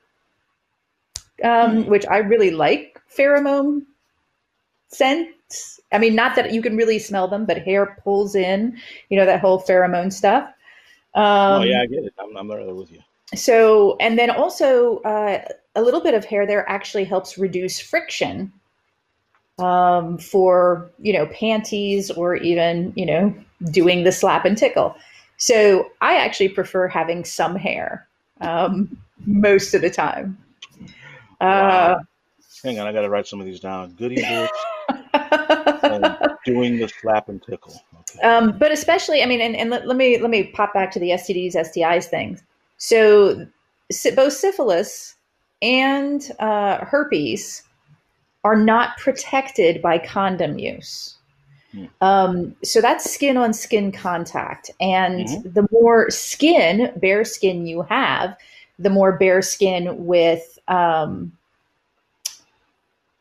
um, 1.44 1.84
Hmm. 1.84 1.90
which 1.90 2.06
I 2.08 2.18
really 2.20 2.52
like 2.52 2.93
pheromone 3.18 3.86
scents. 4.90 5.80
I 5.92 5.98
mean, 5.98 6.16
not 6.16 6.36
that 6.36 6.54
you 6.54 6.62
can 6.62 6.76
really 6.78 7.00
smell 7.00 7.28
them, 7.28 7.46
but 7.46 7.60
hair 7.60 7.98
pulls 8.04 8.36
in, 8.36 8.78
you 9.10 9.18
know, 9.18 9.26
that 9.26 9.40
whole 9.40 9.62
pheromone 9.62 10.12
stuff. 10.12 10.48
Um, 11.16 11.62
oh 11.62 11.64
yeah, 11.64 11.82
I 11.82 11.86
get 11.86 12.04
it. 12.04 12.14
I'm, 12.20 12.36
I'm 12.36 12.50
right 12.50 12.76
with 12.76 12.92
you. 12.92 13.00
so, 13.36 13.98
and 14.00 14.18
then 14.18 14.30
also 14.30 14.98
uh, 15.00 15.44
a 15.76 15.82
little 15.82 16.02
bit 16.02 16.14
of 16.14 16.26
hair 16.26 16.48
there 16.48 16.68
actually 16.70 17.04
helps 17.04 17.38
reduce 17.38 17.80
friction 17.80 18.52
um, 19.60 20.18
for, 20.18 20.90
you 21.00 21.14
know, 21.14 21.28
panties 21.28 22.10
or 22.10 22.36
even, 22.36 22.94
you 22.96 23.06
know, 23.06 23.34
doing 23.72 24.04
the 24.04 24.12
slap 24.12 24.46
and 24.46 24.58
tickle. 24.58 24.96
So 25.38 25.92
I 26.02 26.16
actually 26.18 26.50
prefer 26.50 26.88
having 26.88 27.26
some 27.26 27.56
hair 27.56 28.08
um, 28.42 28.98
most 29.26 29.74
of 29.74 29.82
the 29.82 29.90
time. 29.90 30.38
Uh, 31.42 31.96
Wow. 31.96 32.02
Hang 32.64 32.80
on, 32.80 32.88
I 32.88 32.94
got 32.94 33.02
to 33.02 33.10
write 33.10 33.28
some 33.28 33.40
of 33.40 33.46
these 33.46 33.60
down. 33.60 33.92
Goody 33.94 34.16
bits 34.22 34.52
doing 36.46 36.78
the 36.78 36.88
slap 36.88 37.30
and 37.30 37.42
tickle. 37.44 37.74
Okay. 38.16 38.28
um, 38.28 38.58
but 38.58 38.72
especially, 38.72 39.22
I 39.22 39.26
mean, 39.26 39.42
and, 39.42 39.56
and 39.56 39.70
let, 39.70 39.88
let 39.88 39.98
me 39.98 40.20
let 40.20 40.30
me 40.30 40.44
pop 40.44 40.74
back 40.74 40.92
to 40.92 41.00
the 41.00 41.10
STDs, 41.10 41.56
STIs 41.56 42.06
things. 42.06 42.44
So 42.78 43.48
both 44.16 44.34
syphilis 44.34 45.16
and 45.62 46.32
uh, 46.40 46.84
herpes 46.86 47.64
are 48.44 48.58
not 48.58 48.98
protected 48.98 49.82
by 49.82 49.98
condom 49.98 50.60
use. 50.60 51.18
Mm. 51.74 51.90
Um, 52.02 52.56
so 52.64 52.82
that's 52.82 53.12
skin 53.12 53.38
on 53.38 53.54
skin 53.54 53.92
contact. 53.92 54.70
And 54.80 55.28
mm-hmm. 55.28 55.54
the 55.54 55.68
more 55.72 56.10
skin, 56.10 56.92
bare 56.98 57.24
skin 57.24 57.66
you 57.66 57.84
have, 57.84 58.36
the 58.78 58.90
more 58.90 59.18
bare 59.18 59.42
skin 59.42 60.06
with 60.06 60.60
um, 60.68 61.32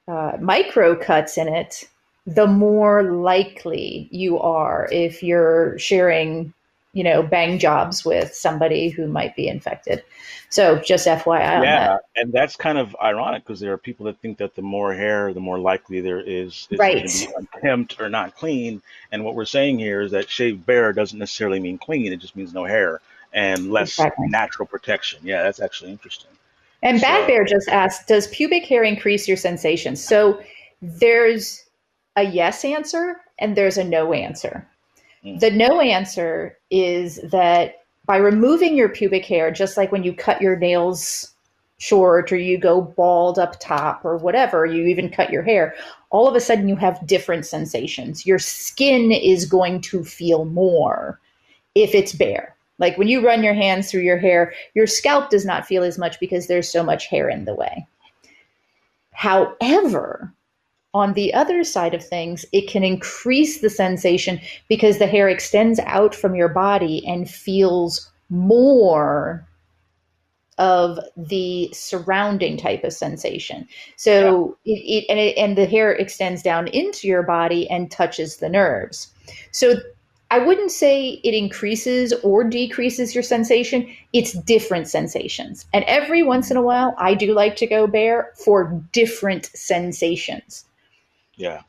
uh, 0.08 0.36
micro 0.40 0.96
cuts 0.96 1.38
in 1.38 1.48
it, 1.48 1.84
the 2.26 2.46
more 2.46 3.02
likely 3.02 4.08
you 4.10 4.38
are 4.38 4.88
if 4.92 5.22
you're 5.22 5.78
sharing 5.78 6.52
you 6.92 7.02
know, 7.02 7.22
bang 7.22 7.58
jobs 7.58 8.04
with 8.04 8.34
somebody 8.34 8.90
who 8.90 9.06
might 9.06 9.34
be 9.34 9.48
infected. 9.48 10.04
So 10.50 10.78
just 10.78 11.06
FYI. 11.06 11.62
Yeah, 11.62 11.86
that. 11.86 12.00
and 12.16 12.32
that's 12.32 12.54
kind 12.54 12.76
of 12.76 12.94
ironic 13.02 13.44
because 13.44 13.60
there 13.60 13.72
are 13.72 13.78
people 13.78 14.04
that 14.06 14.18
think 14.18 14.36
that 14.38 14.54
the 14.54 14.62
more 14.62 14.92
hair, 14.92 15.32
the 15.32 15.40
more 15.40 15.58
likely 15.58 16.00
there 16.00 16.20
is 16.20 16.68
right. 16.72 17.08
to 17.08 17.26
be 17.28 17.32
unkempt 17.34 17.98
or 17.98 18.10
not 18.10 18.36
clean. 18.36 18.82
And 19.10 19.24
what 19.24 19.34
we're 19.34 19.46
saying 19.46 19.78
here 19.78 20.02
is 20.02 20.10
that 20.10 20.28
shaved 20.28 20.66
bare 20.66 20.92
doesn't 20.92 21.18
necessarily 21.18 21.60
mean 21.60 21.78
clean; 21.78 22.12
it 22.12 22.18
just 22.20 22.36
means 22.36 22.52
no 22.52 22.64
hair 22.64 23.00
and 23.32 23.72
less 23.72 23.98
exactly. 23.98 24.28
natural 24.28 24.66
protection. 24.66 25.20
Yeah, 25.22 25.42
that's 25.42 25.60
actually 25.60 25.92
interesting. 25.92 26.30
And 26.82 27.00
so, 27.00 27.06
Bad 27.06 27.26
Bear 27.26 27.44
just 27.44 27.68
asked, 27.68 28.08
does 28.08 28.26
pubic 28.28 28.66
hair 28.66 28.82
increase 28.82 29.28
your 29.28 29.36
sensations? 29.36 30.02
So 30.02 30.40
there's 30.80 31.64
a 32.16 32.24
yes 32.24 32.64
answer 32.64 33.20
and 33.38 33.56
there's 33.56 33.78
a 33.78 33.84
no 33.84 34.12
answer. 34.12 34.66
Mm. 35.24 35.40
The 35.40 35.50
no 35.50 35.80
answer 35.80 36.58
is 36.70 37.20
that 37.30 37.82
by 38.04 38.16
removing 38.16 38.76
your 38.76 38.88
pubic 38.88 39.24
hair, 39.24 39.50
just 39.50 39.76
like 39.76 39.92
when 39.92 40.02
you 40.02 40.12
cut 40.12 40.42
your 40.42 40.56
nails 40.56 41.32
short 41.78 42.32
or 42.32 42.36
you 42.36 42.58
go 42.58 42.80
bald 42.80 43.38
up 43.38 43.58
top 43.60 44.04
or 44.04 44.16
whatever, 44.16 44.66
you 44.66 44.86
even 44.86 45.08
cut 45.08 45.30
your 45.30 45.42
hair, 45.42 45.74
all 46.10 46.28
of 46.28 46.34
a 46.34 46.40
sudden 46.40 46.68
you 46.68 46.76
have 46.76 47.04
different 47.06 47.46
sensations. 47.46 48.26
Your 48.26 48.38
skin 48.38 49.12
is 49.12 49.46
going 49.46 49.80
to 49.82 50.04
feel 50.04 50.44
more 50.44 51.20
if 51.74 51.94
it's 51.94 52.12
bare. 52.12 52.54
Like 52.82 52.98
when 52.98 53.06
you 53.06 53.24
run 53.24 53.44
your 53.44 53.54
hands 53.54 53.90
through 53.90 54.02
your 54.02 54.18
hair, 54.18 54.52
your 54.74 54.88
scalp 54.88 55.30
does 55.30 55.46
not 55.46 55.64
feel 55.64 55.84
as 55.84 55.96
much 55.96 56.18
because 56.18 56.48
there's 56.48 56.68
so 56.68 56.82
much 56.82 57.06
hair 57.06 57.30
in 57.30 57.44
the 57.44 57.54
way. 57.54 57.86
However, 59.12 60.34
on 60.92 61.12
the 61.12 61.32
other 61.32 61.62
side 61.62 61.94
of 61.94 62.04
things, 62.04 62.44
it 62.52 62.68
can 62.68 62.82
increase 62.82 63.60
the 63.60 63.70
sensation 63.70 64.40
because 64.68 64.98
the 64.98 65.06
hair 65.06 65.28
extends 65.28 65.78
out 65.86 66.12
from 66.12 66.34
your 66.34 66.48
body 66.48 67.06
and 67.06 67.30
feels 67.30 68.10
more 68.30 69.46
of 70.58 70.98
the 71.16 71.72
surrounding 71.72 72.56
type 72.56 72.82
of 72.82 72.92
sensation. 72.92 73.66
So 73.96 74.56
yeah. 74.64 74.74
it, 74.74 74.78
it, 74.80 75.06
and 75.08 75.18
it, 75.20 75.36
and 75.38 75.56
the 75.56 75.66
hair 75.66 75.92
extends 75.92 76.42
down 76.42 76.66
into 76.68 77.06
your 77.06 77.22
body 77.22 77.70
and 77.70 77.92
touches 77.92 78.38
the 78.38 78.48
nerves. 78.48 79.08
So 79.52 79.76
I 80.32 80.38
wouldn't 80.38 80.70
say 80.70 81.20
it 81.22 81.34
increases 81.34 82.14
or 82.22 82.42
decreases 82.42 83.14
your 83.14 83.22
sensation. 83.22 83.94
It's 84.14 84.32
different 84.32 84.88
sensations. 84.88 85.66
And 85.74 85.84
every 85.84 86.22
once 86.22 86.50
in 86.50 86.56
a 86.56 86.62
while, 86.62 86.94
I 86.96 87.12
do 87.12 87.34
like 87.34 87.54
to 87.56 87.66
go 87.66 87.86
bare 87.86 88.32
for 88.42 88.82
different 88.92 89.50
sensations. 89.54 90.64
Yeah. 91.36 91.60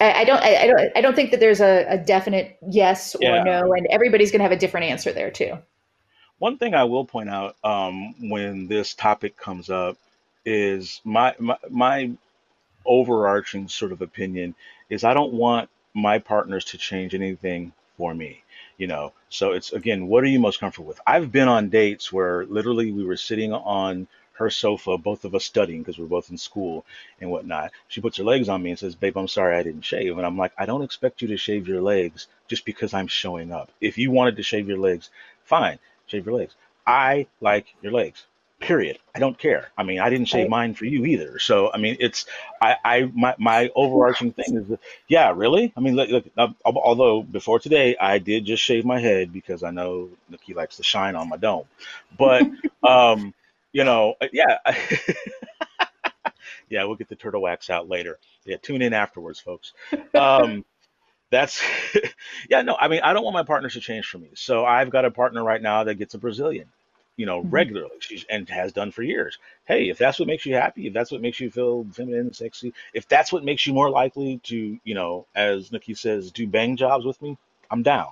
I, 0.00 0.20
I 0.20 0.24
don't. 0.24 0.42
I, 0.42 0.56
I, 0.56 0.66
don't. 0.66 0.96
I 0.96 1.00
don't 1.00 1.16
think 1.16 1.30
that 1.30 1.40
there's 1.40 1.62
a, 1.62 1.86
a 1.88 1.96
definite 1.96 2.58
yes 2.68 3.14
or 3.14 3.22
yeah. 3.22 3.42
no, 3.42 3.72
and 3.72 3.86
everybody's 3.90 4.30
going 4.30 4.40
to 4.40 4.44
have 4.44 4.52
a 4.52 4.58
different 4.58 4.84
answer 4.84 5.10
there 5.10 5.30
too. 5.30 5.56
One 6.38 6.58
thing 6.58 6.74
I 6.74 6.84
will 6.84 7.06
point 7.06 7.30
out 7.30 7.56
um, 7.64 8.14
when 8.28 8.66
this 8.66 8.92
topic 8.92 9.38
comes 9.38 9.70
up 9.70 9.96
is 10.44 11.00
my, 11.04 11.34
my 11.38 11.56
my 11.70 12.10
overarching 12.84 13.68
sort 13.68 13.92
of 13.92 14.02
opinion 14.02 14.54
is 14.90 15.04
I 15.04 15.14
don't 15.14 15.32
want 15.32 15.70
my 15.94 16.18
partners 16.18 16.66
to 16.66 16.76
change 16.76 17.14
anything 17.14 17.72
for 17.96 18.14
me 18.14 18.42
you 18.78 18.86
know 18.86 19.12
so 19.28 19.52
it's 19.52 19.72
again 19.72 20.06
what 20.06 20.24
are 20.24 20.28
you 20.28 20.40
most 20.40 20.60
comfortable 20.60 20.88
with 20.88 21.00
i've 21.06 21.30
been 21.32 21.48
on 21.48 21.68
dates 21.68 22.12
where 22.12 22.44
literally 22.46 22.90
we 22.92 23.04
were 23.04 23.16
sitting 23.16 23.52
on 23.52 24.06
her 24.34 24.50
sofa, 24.50 24.98
both 24.98 25.24
of 25.24 25.34
us 25.34 25.44
studying 25.44 25.80
because 25.80 25.98
we're 25.98 26.06
both 26.06 26.30
in 26.30 26.36
school 26.36 26.84
and 27.20 27.30
whatnot. 27.30 27.70
She 27.88 28.00
puts 28.00 28.18
her 28.18 28.24
legs 28.24 28.48
on 28.48 28.62
me 28.62 28.70
and 28.70 28.78
says, 28.78 28.94
Babe, 28.96 29.16
I'm 29.16 29.28
sorry 29.28 29.56
I 29.56 29.62
didn't 29.62 29.82
shave. 29.82 30.16
And 30.16 30.26
I'm 30.26 30.36
like, 30.36 30.52
I 30.58 30.66
don't 30.66 30.82
expect 30.82 31.22
you 31.22 31.28
to 31.28 31.36
shave 31.36 31.68
your 31.68 31.80
legs 31.80 32.26
just 32.48 32.64
because 32.64 32.94
I'm 32.94 33.06
showing 33.06 33.52
up. 33.52 33.70
If 33.80 33.96
you 33.96 34.10
wanted 34.10 34.36
to 34.36 34.42
shave 34.42 34.68
your 34.68 34.78
legs, 34.78 35.10
fine, 35.44 35.78
shave 36.06 36.26
your 36.26 36.34
legs. 36.34 36.56
I 36.86 37.26
like 37.40 37.74
your 37.80 37.92
legs. 37.92 38.26
Period. 38.64 38.98
I 39.14 39.18
don't 39.18 39.38
care. 39.38 39.68
I 39.76 39.82
mean, 39.82 40.00
I 40.00 40.08
didn't 40.08 40.26
shave 40.28 40.48
mine 40.48 40.72
for 40.72 40.86
you 40.86 41.04
either. 41.04 41.38
So, 41.38 41.70
I 41.70 41.76
mean, 41.76 41.98
it's 42.00 42.24
I, 42.62 42.76
I 42.82 43.10
my 43.14 43.34
my 43.38 43.70
overarching 43.74 44.32
thing 44.32 44.56
is, 44.56 44.68
that, 44.68 44.80
yeah, 45.06 45.34
really. 45.36 45.70
I 45.76 45.80
mean, 45.80 45.96
look, 45.96 46.08
look, 46.08 46.24
uh, 46.38 46.48
although 46.64 47.22
before 47.22 47.58
today 47.58 47.94
I 48.00 48.16
did 48.18 48.46
just 48.46 48.62
shave 48.62 48.86
my 48.86 48.98
head 48.98 49.34
because 49.34 49.62
I 49.62 49.70
know 49.70 50.08
Nikki 50.30 50.54
likes 50.54 50.78
to 50.78 50.82
shine 50.82 51.14
on 51.14 51.28
my 51.28 51.36
dome, 51.36 51.66
but 52.16 52.42
um, 52.82 53.34
you 53.72 53.84
know, 53.84 54.14
uh, 54.18 54.28
yeah. 54.32 54.56
yeah, 56.70 56.84
we'll 56.84 56.96
get 56.96 57.08
the 57.10 57.16
turtle 57.16 57.42
wax 57.42 57.68
out 57.68 57.86
later. 57.88 58.18
Yeah, 58.46 58.56
tune 58.62 58.80
in 58.80 58.94
afterwards, 58.94 59.40
folks. 59.40 59.74
Um, 60.14 60.64
that's 61.30 61.62
yeah, 62.48 62.62
no, 62.62 62.76
I 62.80 62.88
mean, 62.88 63.00
I 63.02 63.12
don't 63.12 63.24
want 63.24 63.34
my 63.34 63.42
partners 63.42 63.74
to 63.74 63.80
change 63.80 64.06
for 64.06 64.18
me. 64.18 64.30
So 64.34 64.64
I've 64.64 64.88
got 64.88 65.04
a 65.04 65.10
partner 65.10 65.44
right 65.44 65.60
now 65.60 65.84
that 65.84 65.96
gets 65.96 66.14
a 66.14 66.18
Brazilian, 66.18 66.68
you 67.16 67.26
know, 67.26 67.40
mm-hmm. 67.40 67.50
regularly. 67.50 67.96
She's 68.00 68.24
and 68.28 68.48
has 68.48 68.72
done 68.72 68.90
for 68.90 69.02
years. 69.02 69.38
Hey, 69.64 69.88
if 69.88 69.98
that's 69.98 70.18
what 70.18 70.28
makes 70.28 70.46
you 70.46 70.54
happy, 70.54 70.86
if 70.86 70.92
that's 70.92 71.10
what 71.10 71.20
makes 71.20 71.40
you 71.40 71.50
feel 71.50 71.86
feminine, 71.92 72.20
and 72.20 72.36
sexy, 72.36 72.74
if 72.92 73.08
that's 73.08 73.32
what 73.32 73.44
makes 73.44 73.66
you 73.66 73.72
more 73.72 73.90
likely 73.90 74.40
to, 74.44 74.78
you 74.82 74.94
know, 74.94 75.26
as 75.34 75.72
Nikki 75.72 75.94
says, 75.94 76.30
do 76.30 76.46
bang 76.46 76.76
jobs 76.76 77.04
with 77.04 77.20
me, 77.22 77.38
I'm 77.70 77.82
down. 77.82 78.10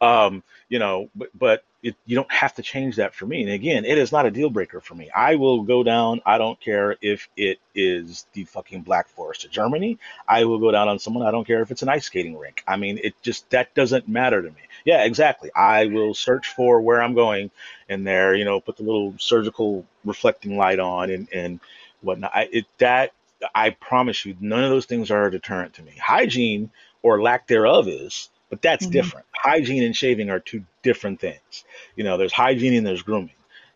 Um, 0.00 0.42
you 0.68 0.78
know, 0.78 1.10
but, 1.14 1.28
but 1.38 1.64
it, 1.82 1.94
you 2.06 2.16
don't 2.16 2.32
have 2.32 2.54
to 2.54 2.62
change 2.62 2.96
that 2.96 3.14
for 3.14 3.26
me. 3.26 3.42
And 3.42 3.52
again, 3.52 3.84
it 3.84 3.98
is 3.98 4.12
not 4.12 4.26
a 4.26 4.30
deal 4.30 4.50
breaker 4.50 4.80
for 4.80 4.94
me. 4.94 5.10
I 5.14 5.36
will 5.36 5.62
go 5.62 5.82
down. 5.82 6.20
I 6.24 6.38
don't 6.38 6.60
care 6.60 6.96
if 7.00 7.28
it 7.36 7.58
is 7.74 8.26
the 8.32 8.44
fucking 8.44 8.82
Black 8.82 9.08
Forest 9.08 9.44
of 9.44 9.50
Germany. 9.50 9.98
I 10.28 10.44
will 10.44 10.58
go 10.58 10.70
down 10.70 10.88
on 10.88 10.98
someone. 10.98 11.26
I 11.26 11.30
don't 11.30 11.46
care 11.46 11.62
if 11.62 11.70
it's 11.70 11.82
an 11.82 11.88
ice 11.88 12.06
skating 12.06 12.38
rink. 12.38 12.62
I 12.66 12.76
mean, 12.76 12.98
it 13.02 13.14
just 13.22 13.48
that 13.50 13.74
doesn't 13.74 14.08
matter 14.08 14.42
to 14.42 14.48
me. 14.48 14.60
Yeah, 14.84 15.04
exactly. 15.04 15.50
I 15.54 15.86
will 15.86 16.14
search 16.14 16.48
for 16.48 16.80
where 16.80 17.02
I'm 17.02 17.14
going, 17.14 17.50
and 17.88 18.06
there, 18.06 18.34
you 18.34 18.44
know, 18.44 18.60
put 18.60 18.76
the 18.76 18.82
little 18.82 19.14
surgical 19.18 19.86
reflecting 20.04 20.56
light 20.56 20.78
on 20.78 21.10
and 21.10 21.28
and 21.32 21.60
whatnot. 22.00 22.32
I, 22.34 22.48
it 22.52 22.66
that 22.78 23.12
I 23.54 23.70
promise 23.70 24.24
you, 24.24 24.36
none 24.40 24.64
of 24.64 24.70
those 24.70 24.86
things 24.86 25.10
are 25.10 25.26
a 25.26 25.30
deterrent 25.30 25.74
to 25.74 25.82
me. 25.82 25.92
Hygiene 25.98 26.70
or 27.02 27.22
lack 27.22 27.46
thereof 27.46 27.88
is 27.88 28.28
but 28.50 28.60
that's 28.60 28.84
mm-hmm. 28.84 28.92
different. 28.92 29.26
Hygiene 29.32 29.84
and 29.84 29.96
shaving 29.96 30.28
are 30.28 30.40
two 30.40 30.64
different 30.82 31.20
things. 31.20 31.64
You 31.96 32.04
know, 32.04 32.18
there's 32.18 32.32
hygiene 32.32 32.74
and 32.74 32.86
there's 32.86 33.02
grooming. 33.02 33.30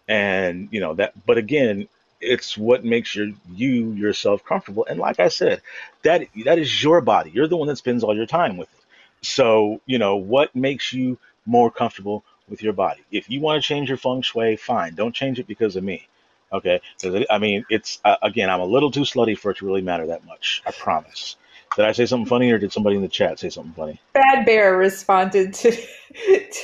And, 0.06 0.68
you 0.70 0.80
know, 0.80 0.94
that, 0.94 1.14
but 1.24 1.38
again, 1.38 1.88
it's 2.20 2.58
what 2.58 2.84
makes 2.84 3.14
your 3.14 3.28
you 3.52 3.92
yourself 3.92 4.44
comfortable. 4.44 4.86
And 4.88 4.98
like 4.98 5.20
I 5.20 5.28
said, 5.28 5.62
that 6.02 6.26
that 6.44 6.58
is 6.58 6.82
your 6.82 7.00
body. 7.00 7.30
You're 7.30 7.48
the 7.48 7.56
one 7.56 7.68
that 7.68 7.76
spends 7.76 8.02
all 8.02 8.16
your 8.16 8.26
time 8.26 8.56
with 8.56 8.68
it. 8.72 8.83
So, 9.24 9.80
you 9.86 9.98
know, 9.98 10.16
what 10.16 10.54
makes 10.54 10.92
you 10.92 11.18
more 11.46 11.70
comfortable 11.70 12.24
with 12.48 12.62
your 12.62 12.72
body? 12.72 13.02
If 13.10 13.30
you 13.30 13.40
want 13.40 13.62
to 13.62 13.66
change 13.66 13.88
your 13.88 13.98
feng 13.98 14.22
shui, 14.22 14.56
fine. 14.56 14.94
Don't 14.94 15.14
change 15.14 15.38
it 15.38 15.46
because 15.46 15.76
of 15.76 15.84
me. 15.84 16.06
Okay? 16.52 16.80
Because 17.00 17.24
I 17.30 17.38
mean, 17.38 17.64
it's 17.70 18.00
uh, 18.04 18.16
again, 18.22 18.50
I'm 18.50 18.60
a 18.60 18.66
little 18.66 18.90
too 18.90 19.00
slutty 19.00 19.36
for 19.36 19.50
it 19.50 19.58
to 19.58 19.66
really 19.66 19.82
matter 19.82 20.06
that 20.06 20.24
much. 20.24 20.62
I 20.66 20.72
promise. 20.72 21.36
Did 21.76 21.86
I 21.86 21.92
say 21.92 22.06
something 22.06 22.26
funny, 22.26 22.52
or 22.52 22.58
did 22.58 22.72
somebody 22.72 22.96
in 22.96 23.02
the 23.02 23.08
chat 23.08 23.40
say 23.40 23.50
something 23.50 23.72
funny? 23.72 24.00
Bad 24.12 24.46
Bear 24.46 24.76
responded 24.76 25.52
to 25.54 25.72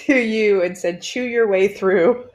to 0.06 0.14
you 0.14 0.62
and 0.62 0.78
said, 0.78 1.02
"Chew 1.02 1.24
your 1.24 1.48
way 1.48 1.66
through." 1.66 2.28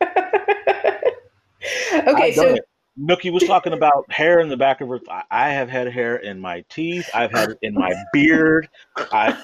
okay, 0.02 2.32
so 2.32 2.58
Nookie 2.98 3.32
was 3.32 3.44
talking 3.44 3.72
about 3.74 4.10
hair 4.10 4.40
in 4.40 4.48
the 4.48 4.56
back 4.56 4.80
of 4.80 4.88
her. 4.88 5.00
I 5.30 5.50
have 5.50 5.68
had 5.68 5.92
hair 5.92 6.16
in 6.16 6.40
my 6.40 6.64
teeth. 6.68 7.10
I've 7.14 7.30
had 7.30 7.50
it 7.50 7.58
in 7.62 7.74
my 7.74 7.94
beard. 8.12 8.68
I, 8.96 9.38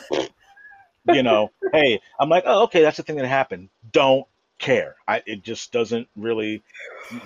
you 1.08 1.22
know, 1.22 1.50
hey, 1.72 2.00
I'm 2.18 2.28
like, 2.28 2.44
oh, 2.46 2.64
okay, 2.64 2.82
that's 2.82 2.96
the 2.96 3.02
thing 3.02 3.16
that 3.16 3.26
happened. 3.26 3.68
Don't 3.92 4.26
care. 4.58 4.96
I, 5.06 5.22
it 5.26 5.42
just 5.42 5.70
doesn't 5.72 6.08
really 6.16 6.62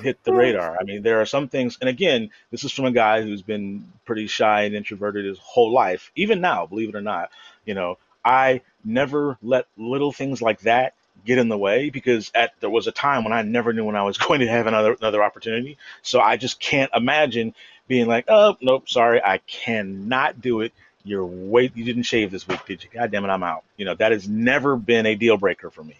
hit 0.00 0.22
the 0.24 0.32
radar. 0.32 0.76
I 0.80 0.84
mean, 0.84 1.02
there 1.02 1.20
are 1.20 1.26
some 1.26 1.48
things, 1.48 1.78
and 1.80 1.88
again, 1.88 2.30
this 2.50 2.64
is 2.64 2.72
from 2.72 2.86
a 2.86 2.90
guy 2.90 3.22
who's 3.22 3.42
been 3.42 3.92
pretty 4.04 4.26
shy 4.26 4.62
and 4.62 4.74
introverted 4.74 5.26
his 5.26 5.38
whole 5.38 5.70
life, 5.70 6.10
even 6.16 6.40
now, 6.40 6.66
believe 6.66 6.88
it 6.88 6.96
or 6.96 7.02
not. 7.02 7.30
You 7.64 7.74
know, 7.74 7.98
I 8.24 8.62
never 8.84 9.38
let 9.42 9.66
little 9.76 10.10
things 10.12 10.42
like 10.42 10.60
that 10.62 10.94
get 11.24 11.38
in 11.38 11.48
the 11.48 11.58
way 11.58 11.90
because 11.90 12.30
at 12.34 12.52
there 12.60 12.70
was 12.70 12.86
a 12.86 12.92
time 12.92 13.24
when 13.24 13.32
I 13.32 13.42
never 13.42 13.72
knew 13.72 13.84
when 13.84 13.96
I 13.96 14.02
was 14.02 14.18
going 14.18 14.40
to 14.40 14.48
have 14.48 14.66
another 14.66 14.94
another 14.94 15.22
opportunity. 15.22 15.78
So 16.02 16.20
I 16.20 16.36
just 16.36 16.60
can't 16.60 16.90
imagine 16.94 17.54
being 17.88 18.06
like, 18.06 18.26
oh 18.28 18.56
nope, 18.60 18.88
sorry, 18.88 19.22
I 19.22 19.38
cannot 19.38 20.40
do 20.40 20.60
it. 20.60 20.72
You're 21.04 21.26
wait, 21.26 21.76
you 21.76 21.84
didn't 21.84 22.04
shave 22.04 22.30
this 22.30 22.48
week, 22.48 22.64
did 22.66 22.82
you? 22.82 22.90
God 22.92 23.10
damn 23.10 23.24
it, 23.24 23.28
I'm 23.28 23.42
out. 23.42 23.64
You 23.76 23.84
know 23.84 23.94
that 23.94 24.12
has 24.12 24.28
never 24.28 24.76
been 24.76 25.06
a 25.06 25.14
deal 25.14 25.36
breaker 25.36 25.70
for 25.70 25.84
me 25.84 25.96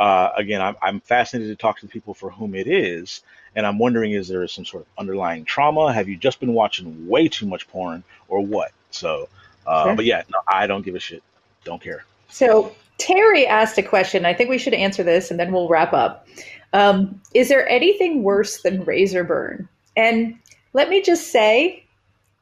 uh, 0.00 0.30
again, 0.36 0.62
I'm, 0.62 0.76
I'm 0.82 1.00
fascinated 1.00 1.56
to 1.56 1.60
talk 1.60 1.78
to 1.80 1.86
the 1.86 1.92
people 1.92 2.14
for 2.14 2.30
whom 2.30 2.54
it 2.54 2.66
is, 2.66 3.22
and 3.54 3.66
I'm 3.66 3.78
wondering 3.78 4.12
is 4.12 4.28
there 4.28 4.46
some 4.48 4.64
sort 4.64 4.82
of 4.82 4.88
underlying 4.98 5.44
trauma? 5.44 5.92
Have 5.92 6.08
you 6.08 6.16
just 6.16 6.40
been 6.40 6.54
watching 6.54 7.06
way 7.08 7.28
too 7.28 7.46
much 7.46 7.68
porn, 7.68 8.02
or 8.28 8.40
what? 8.44 8.72
So, 8.90 9.28
Uh, 9.66 9.84
Sure. 9.84 9.96
but 9.96 10.04
yeah, 10.06 10.22
no, 10.30 10.38
I 10.48 10.66
don't 10.66 10.82
give 10.84 10.94
a 10.94 10.98
shit. 11.00 11.22
Don't 11.64 11.82
care. 11.82 12.04
So 12.28 12.74
Terry 13.00 13.46
asked 13.46 13.78
a 13.78 13.82
question. 13.82 14.24
I 14.26 14.34
think 14.34 14.50
we 14.50 14.58
should 14.58 14.74
answer 14.74 15.02
this 15.02 15.30
and 15.30 15.40
then 15.40 15.52
we'll 15.52 15.68
wrap 15.68 15.92
up. 15.92 16.28
Um, 16.72 17.20
is 17.34 17.48
there 17.48 17.68
anything 17.68 18.22
worse 18.22 18.62
than 18.62 18.84
razor 18.84 19.24
burn? 19.24 19.68
And 19.96 20.38
let 20.72 20.88
me 20.88 21.02
just 21.02 21.32
say, 21.32 21.84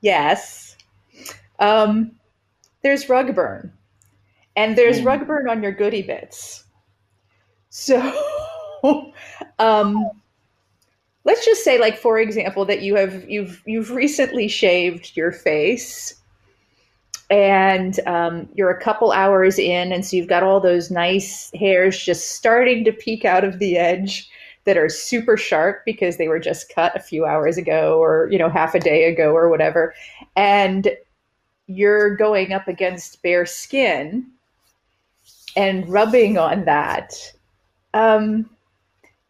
yes. 0.02 0.76
Um, 1.60 2.12
there's 2.82 3.08
rug 3.08 3.34
burn, 3.34 3.72
and 4.56 4.76
there's 4.76 5.00
Hmm. 5.00 5.06
rug 5.06 5.26
burn 5.26 5.48
on 5.48 5.62
your 5.62 5.72
goody 5.72 6.02
bits. 6.02 6.64
So, 7.70 8.12
um, 9.58 10.10
let's 11.24 11.44
just 11.44 11.64
say, 11.64 11.78
like 11.78 11.96
for 11.98 12.18
example, 12.18 12.64
that 12.66 12.82
you 12.82 12.94
have 12.96 13.28
you've 13.28 13.62
you've 13.66 13.90
recently 13.90 14.48
shaved 14.48 15.16
your 15.16 15.32
face 15.32 16.17
and 17.30 18.00
um, 18.06 18.49
you're 18.54 18.70
a 18.70 18.80
couple 18.80 19.12
hours 19.12 19.58
in, 19.58 19.92
and 19.92 20.04
so 20.04 20.16
you've 20.16 20.28
got 20.28 20.42
all 20.42 20.61
those 20.61 20.90
nice 20.90 21.50
hairs 21.54 22.02
just 22.02 22.37
starting 22.37 22.85
to 22.85 22.92
peek 22.92 23.25
out 23.25 23.44
of 23.44 23.58
the 23.58 23.76
edge 23.76 24.28
that 24.64 24.76
are 24.76 24.88
super 24.88 25.37
sharp 25.37 25.85
because 25.85 26.16
they 26.16 26.28
were 26.28 26.38
just 26.38 26.73
cut 26.75 26.94
a 26.94 27.00
few 27.00 27.25
hours 27.25 27.56
ago 27.56 27.99
or 27.99 28.28
you 28.30 28.38
know 28.38 28.50
half 28.50 28.75
a 28.75 28.80
day 28.80 29.04
ago 29.04 29.32
or 29.32 29.49
whatever. 29.49 29.94
And 30.37 30.90
you're 31.66 32.16
going 32.16 32.52
up 32.52 32.66
against 32.66 33.23
bare 33.23 33.47
skin 33.47 34.26
and 35.56 35.88
rubbing 35.88 36.38
on 36.38 36.64
that. 36.64 37.14
Um, 37.94 38.49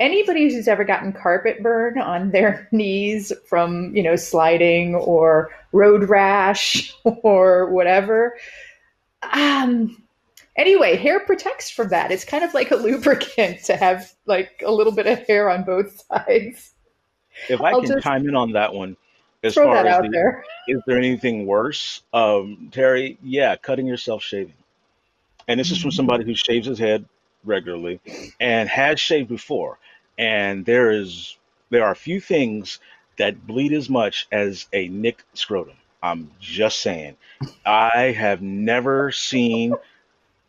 anybody 0.00 0.52
who's 0.52 0.68
ever 0.68 0.84
gotten 0.84 1.12
carpet 1.12 1.62
burn 1.62 1.98
on 1.98 2.30
their 2.30 2.68
knees 2.72 3.32
from 3.46 3.94
you 3.94 4.02
know 4.02 4.16
sliding 4.16 4.94
or 4.94 5.50
road 5.72 6.08
rash 6.08 6.94
or 7.04 7.70
whatever 7.70 8.36
um 9.32 10.02
anyway 10.58 10.96
hair 10.96 11.20
protects 11.20 11.70
from 11.70 11.88
that. 11.88 12.10
It's 12.10 12.24
kind 12.24 12.44
of 12.44 12.52
like 12.52 12.70
a 12.70 12.76
lubricant 12.86 13.64
to 13.64 13.76
have 13.76 14.12
like 14.26 14.62
a 14.66 14.70
little 14.70 14.92
bit 14.92 15.06
of 15.06 15.26
hair 15.26 15.48
on 15.48 15.64
both 15.64 16.04
sides. 16.06 16.74
If 17.48 17.62
I 17.62 17.70
I'll 17.70 17.82
can 17.82 18.02
chime 18.02 18.28
in 18.28 18.34
on 18.34 18.52
that 18.52 18.74
one, 18.74 18.96
as 19.44 19.54
throw 19.54 19.66
far 19.66 19.76
that 19.76 19.86
as 19.86 19.94
out 19.94 20.02
the 20.02 20.08
there. 20.08 20.44
is 20.66 20.82
there 20.86 20.98
anything 20.98 21.46
worse, 21.46 22.02
um, 22.12 22.68
Terry? 22.72 23.16
Yeah, 23.22 23.54
cutting 23.54 23.86
yourself 23.86 24.22
shaving, 24.22 24.54
and 25.46 25.58
this 25.58 25.70
is 25.70 25.80
from 25.80 25.92
somebody 25.92 26.24
who 26.24 26.34
shaves 26.34 26.66
his 26.66 26.80
head 26.80 27.04
regularly 27.44 28.00
and 28.40 28.68
has 28.68 28.98
shaved 28.98 29.28
before. 29.28 29.78
And 30.18 30.66
there 30.66 30.90
is 30.90 31.38
there 31.70 31.84
are 31.84 31.92
a 31.92 31.96
few 31.96 32.20
things 32.20 32.80
that 33.18 33.46
bleed 33.46 33.72
as 33.72 33.88
much 33.88 34.26
as 34.32 34.66
a 34.72 34.88
Nick 34.88 35.24
scrotum. 35.34 35.76
I'm 36.02 36.30
just 36.40 36.80
saying. 36.80 37.16
I 37.66 38.12
have 38.16 38.42
never 38.42 39.10
seen 39.10 39.74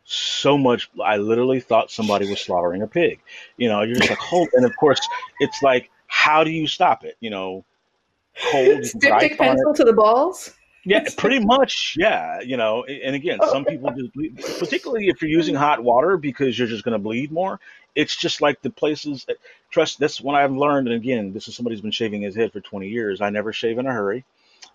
so 0.06 0.58
much. 0.58 0.90
I 1.04 1.18
literally 1.18 1.60
thought 1.60 1.92
somebody 1.92 2.30
was 2.30 2.42
slaughtering 2.42 2.82
a 2.82 2.88
pig. 2.88 3.20
You 3.58 3.70
know, 3.70 3.82
you're 3.82 3.96
just 3.96 4.10
like, 4.10 4.20
hold. 4.20 4.50
And 4.54 4.66
of 4.66 4.76
course, 4.78 5.00
it's 5.40 5.62
like, 5.64 5.90
how 6.08 6.44
do 6.44 6.52
you 6.52 6.68
stop 6.68 7.04
it? 7.04 7.18
You 7.20 7.32
know, 7.32 7.66
cold. 8.52 8.68
You 8.68 8.74
can 8.74 8.82
put 8.82 8.86
styptic 8.86 9.12
ice 9.12 9.22
on 9.22 9.28
it. 9.32 9.38
pencil 9.38 9.74
to 9.74 9.84
the 9.84 9.94
balls 9.94 10.54
Yeah, 10.90 11.06
pretty 11.18 11.40
much. 11.40 11.96
Yeah, 11.98 12.42
you 12.42 12.58
know, 12.58 12.84
and 12.84 13.16
again, 13.16 13.40
some 13.50 13.64
people 13.64 13.92
just 13.92 14.14
bleed, 14.14 14.38
particularly 14.58 15.08
if 15.08 15.22
you're 15.22 15.30
using 15.30 15.54
hot 15.56 15.84
water 15.84 16.18
because 16.18 16.58
you're 16.58 16.68
just 16.68 16.84
going 16.84 16.94
to 16.94 17.00
bleed 17.00 17.32
more. 17.32 17.60
It's 17.96 18.16
just 18.16 18.42
like 18.42 18.62
the 18.62 18.70
places. 18.70 19.26
That, 19.26 19.38
trust 19.70 20.00
that's 20.00 20.20
what 20.20 20.36
I've 20.36 20.52
learned. 20.52 20.88
And 20.88 20.96
again, 20.98 21.32
this 21.32 21.48
is 21.48 21.56
somebody 21.56 21.76
who's 21.76 21.82
been 21.82 21.92
shaving 21.92 22.24
his 22.24 22.36
head 22.36 22.52
for 22.52 22.60
20 22.60 22.88
years. 22.88 23.22
I 23.22 23.30
never 23.30 23.54
shave 23.54 23.78
in 23.78 23.86
a 23.86 23.94
hurry. 23.94 24.24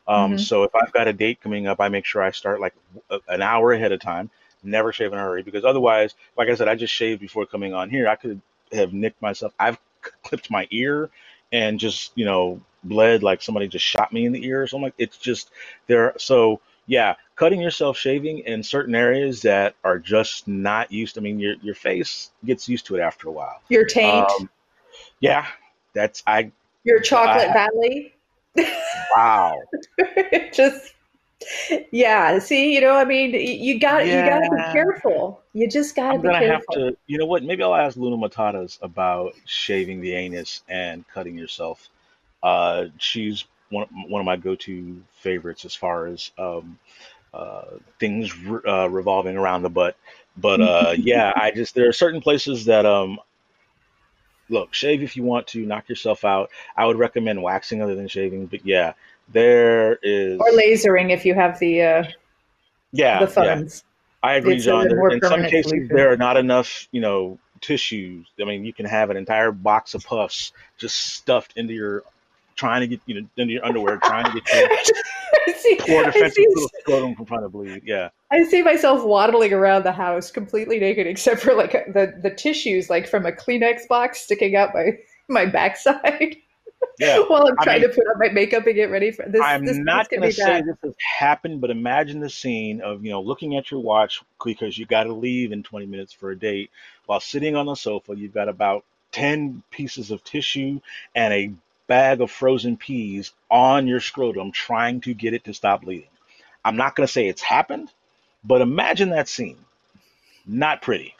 Um, 0.07 0.35
Mhm. 0.35 0.41
so 0.41 0.63
if 0.63 0.75
I've 0.75 0.93
got 0.93 1.09
a 1.09 1.13
date 1.13 1.41
coming 1.41 1.67
up, 1.67 1.81
I 1.81 1.89
make 1.89 2.05
sure 2.05 2.23
I 2.23 2.31
start 2.31 2.61
like 2.61 2.75
a, 3.11 3.19
an 3.29 3.43
hour 3.43 3.73
ahead 3.73 3.91
of 3.93 4.01
time. 4.01 4.31
Never 4.63 4.93
shave 4.93 5.13
in 5.13 5.19
a 5.19 5.23
hurry 5.23 5.43
because 5.43 5.65
otherwise, 5.65 6.15
like 6.37 6.49
I 6.49 6.55
said, 6.55 6.69
I 6.69 6.75
just 6.75 6.93
shaved 6.95 7.21
before 7.21 7.45
coming 7.45 7.75
on 7.75 7.91
here. 7.91 8.09
I 8.09 8.15
could 8.17 8.41
have 8.73 8.93
nicked 8.93 9.21
myself. 9.21 9.53
I've 9.59 9.79
clipped 10.23 10.51
my 10.51 10.67
ear 10.71 11.11
and 11.55 11.79
just 11.79 12.11
you 12.17 12.25
know 12.25 12.61
bled 12.83 13.23
like 13.23 13.41
somebody 13.41 13.69
just 13.69 13.85
shot 13.85 14.13
me 14.13 14.27
in 14.27 14.33
the 14.33 14.45
ear 14.45 14.63
or 14.63 14.67
something. 14.67 14.85
Like 14.85 14.95
it's 14.99 15.17
just 15.17 15.51
there. 15.87 16.13
So 16.19 16.61
yeah, 16.87 17.15
cutting 17.37 17.61
yourself 17.61 17.97
shaving 17.97 18.41
in 18.41 18.63
certain 18.63 18.95
areas 18.95 19.41
that 19.43 19.77
are 19.85 19.99
just 19.99 20.49
not 20.49 20.91
used. 20.93 21.17
I 21.17 21.21
mean, 21.21 21.39
your 21.39 21.55
your 21.63 21.75
face 21.77 22.31
gets 22.45 22.69
used 22.69 22.87
to 22.87 22.97
it 22.97 23.01
after 23.01 23.29
a 23.29 23.33
while. 23.33 23.63
your 23.69 23.85
taint 23.85 24.29
Um, 24.39 24.51
yeah, 25.21 25.47
that's 25.95 26.23
I. 26.27 26.51
your 26.83 27.01
chocolate 27.01 27.49
I 27.51 27.53
valley 27.53 28.15
wow. 29.17 29.57
just 30.53 30.94
yeah 31.93 32.39
see 32.39 32.75
you 32.75 32.81
know 32.81 32.95
i 32.95 33.05
mean 33.05 33.33
you 33.33 33.79
got 33.79 34.07
you 34.07 34.13
got 34.13 34.41
to 34.41 34.51
be 34.51 34.73
careful 34.73 35.43
you 35.55 35.69
just 35.69 35.95
got 35.95 36.13
to 36.13 36.19
be 36.19 36.25
gonna 36.25 36.39
have 36.39 36.67
careful 36.67 36.75
to. 36.75 36.97
You 37.07 37.19
know 37.19 37.27
what? 37.27 37.45
Maybe 37.45 37.63
I'll 37.63 37.77
ask 37.77 37.97
Luna 37.97 38.17
Matatas 38.17 38.77
about 38.83 39.35
shaving 39.47 40.01
the 40.01 40.13
anus 40.13 40.63
and 40.69 41.07
cutting 41.07 41.39
yourself. 41.39 41.89
Uh, 42.43 42.87
she's 42.99 43.45
one 43.71 43.87
one 44.09 44.21
of 44.21 44.27
my 44.27 44.37
go-to 44.37 45.01
favorites 45.21 45.65
as 45.65 45.75
far 45.75 46.07
as 46.07 46.33
um, 46.39 46.77
uh, 47.33 47.77
things 48.01 48.37
re- 48.37 48.61
uh, 48.67 48.89
revolving 48.89 49.37
around 49.37 49.63
the 49.63 49.71
butt. 49.71 49.97
But 50.37 50.61
uh, 50.61 50.95
yeah, 50.99 51.33
I 51.37 51.53
just 51.53 51.77
there 51.77 51.89
are 51.89 51.93
certain 51.93 52.21
places 52.21 52.65
that 52.65 52.85
um 52.85 53.21
look 54.51 54.75
shave 54.75 55.03
if 55.03 55.17
you 55.17 55.23
want 55.23 55.47
to 55.49 55.65
knock 55.65 55.89
yourself 55.89 56.25
out. 56.25 56.51
I 56.77 56.85
would 56.85 56.99
recommend 56.99 57.41
waxing 57.41 57.81
other 57.81 57.95
than 57.95 58.09
shaving. 58.09 58.47
But 58.47 58.67
yeah, 58.67 58.95
there 59.33 59.99
is 60.03 60.39
or 60.39 60.51
lasering 60.51 61.11
if 61.11 61.25
you 61.25 61.35
have 61.35 61.59
the 61.59 61.83
uh 61.83 62.05
yeah 62.93 63.25
the 63.25 63.27
yeah. 63.27 63.55
funds 63.55 63.85
I 64.25 64.37
agree, 64.37 64.57
It's 64.57 64.65
John. 64.65 64.89
There, 64.89 65.09
in 65.11 65.21
some 65.21 65.43
cases, 65.43 65.71
solution. 65.71 65.95
there 65.95 66.11
are 66.11 66.17
not 66.17 66.39
enough, 66.39 66.89
you 66.93 67.03
know, 67.03 67.39
tissues. 67.61 68.27
I 68.41 68.45
mean, 68.45 68.65
you 68.65 68.73
can 68.73 68.87
have 68.87 69.11
an 69.11 69.19
entire 69.19 69.53
box 69.53 69.93
of 69.93 70.03
puffs 70.03 70.53
just 70.79 70.97
stuffed 70.97 71.53
into 71.57 71.75
your, 71.75 72.05
trying 72.57 72.81
to 72.81 72.87
get, 72.87 73.01
you 73.05 73.21
know, 73.21 73.29
into 73.37 73.53
your 73.53 73.65
underwear, 73.67 73.99
trying 73.99 74.25
to 74.25 74.41
get 74.41 74.51
your 74.55 74.69
I 75.47 75.53
see, 75.53 75.77
poor 75.79 76.05
defensive 76.05 76.45
scrotum 76.81 77.15
from 77.15 77.27
trying 77.27 77.43
to 77.43 77.51
bleed. 77.51 77.83
Yeah. 77.85 78.09
I 78.31 78.45
see 78.45 78.63
myself 78.63 79.05
waddling 79.05 79.53
around 79.53 79.85
the 79.85 79.93
house 79.93 80.31
completely 80.31 80.81
naked 80.81 81.07
except 81.07 81.43
for 81.43 81.53
like 81.53 81.73
the 81.73 82.19
the 82.23 82.31
tissues 82.31 82.89
like 82.89 83.07
from 83.07 83.27
a 83.27 83.33
kleenex 83.33 83.87
box 83.89 84.23
sticking 84.23 84.57
out 84.57 84.71
my 84.73 84.93
my 85.29 85.45
backside 85.45 86.37
Yeah. 86.99 87.19
while 87.29 87.47
i'm 87.47 87.57
I 87.59 87.65
trying 87.65 87.81
mean, 87.83 87.91
to 87.91 87.97
put 87.97 88.07
on 88.07 88.19
my 88.19 88.29
makeup 88.29 88.67
and 88.67 88.75
get 88.75 88.91
ready 88.91 89.11
for 89.11 89.25
this 89.29 89.41
I'm 89.43 89.65
this, 89.65 89.77
not 89.77 90.09
going 90.09 90.23
to 90.23 90.33
say 90.33 90.45
bad 90.45 90.67
this 90.67 90.77
has 90.83 90.95
happened, 91.19 91.61
but 91.61 91.71
imagine 91.71 92.21
the 92.21 92.31
scene 92.31 92.81
of, 92.81 93.05
you 93.05 93.11
know, 93.11 93.21
looking 93.21 93.57
at 93.57 93.71
your 93.71 93.81
watch 93.81 94.23
because 94.45 94.77
you 94.79 94.87
got 94.87 95.05
to 95.05 95.13
leave 95.13 95.53
in 95.53 95.63
20 95.63 95.87
minutes 95.87 96.13
for 96.13 96.31
a 96.31 96.39
date 96.39 96.71
while 97.07 97.21
sitting 97.21 97.57
on 97.57 97.67
the 97.67 97.75
sofa. 97.75 98.15
You've 98.17 98.35
got 98.35 98.49
about 98.49 98.85
10 99.13 99.63
pieces 99.71 100.11
of 100.11 100.25
tissue 100.25 100.81
and 101.15 101.33
a 101.33 101.53
bag 101.87 102.21
of 102.21 102.31
frozen 102.31 102.77
peas 102.77 103.33
on 103.51 103.87
your 103.87 104.01
scrotum 104.01 104.53
trying 104.53 105.01
to 105.03 105.15
get 105.15 105.35
it 105.35 105.45
to 105.45 105.55
stop 105.55 105.83
bleeding. 105.83 106.09
I'm 106.65 106.77
not 106.77 106.97
going 106.97 107.07
to 107.07 107.13
say 107.13 107.29
it's 107.29 107.43
happened, 107.43 107.91
but 108.43 108.63
imagine 108.63 109.11
that 109.11 109.29
scene. 109.29 109.59
Not 110.47 110.83
pretty. 110.83 111.15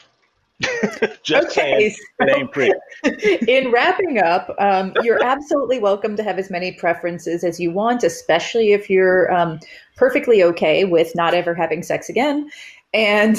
Just 1.23 1.51
saying, 1.51 1.75
okay 1.77 1.93
it 2.19 2.75
so 3.03 3.09
in 3.47 3.71
wrapping 3.71 4.19
up, 4.19 4.55
um, 4.57 4.93
you're 5.03 5.23
absolutely 5.23 5.79
welcome 5.79 6.15
to 6.15 6.23
have 6.23 6.39
as 6.39 6.49
many 6.49 6.71
preferences 6.71 7.43
as 7.43 7.59
you 7.59 7.71
want, 7.71 8.03
especially 8.03 8.71
if 8.71 8.89
you're 8.89 9.33
um, 9.33 9.59
perfectly 9.97 10.43
okay 10.43 10.85
with 10.85 11.13
not 11.15 11.33
ever 11.33 11.53
having 11.53 11.83
sex 11.83 12.09
again. 12.09 12.49
And 12.93 13.35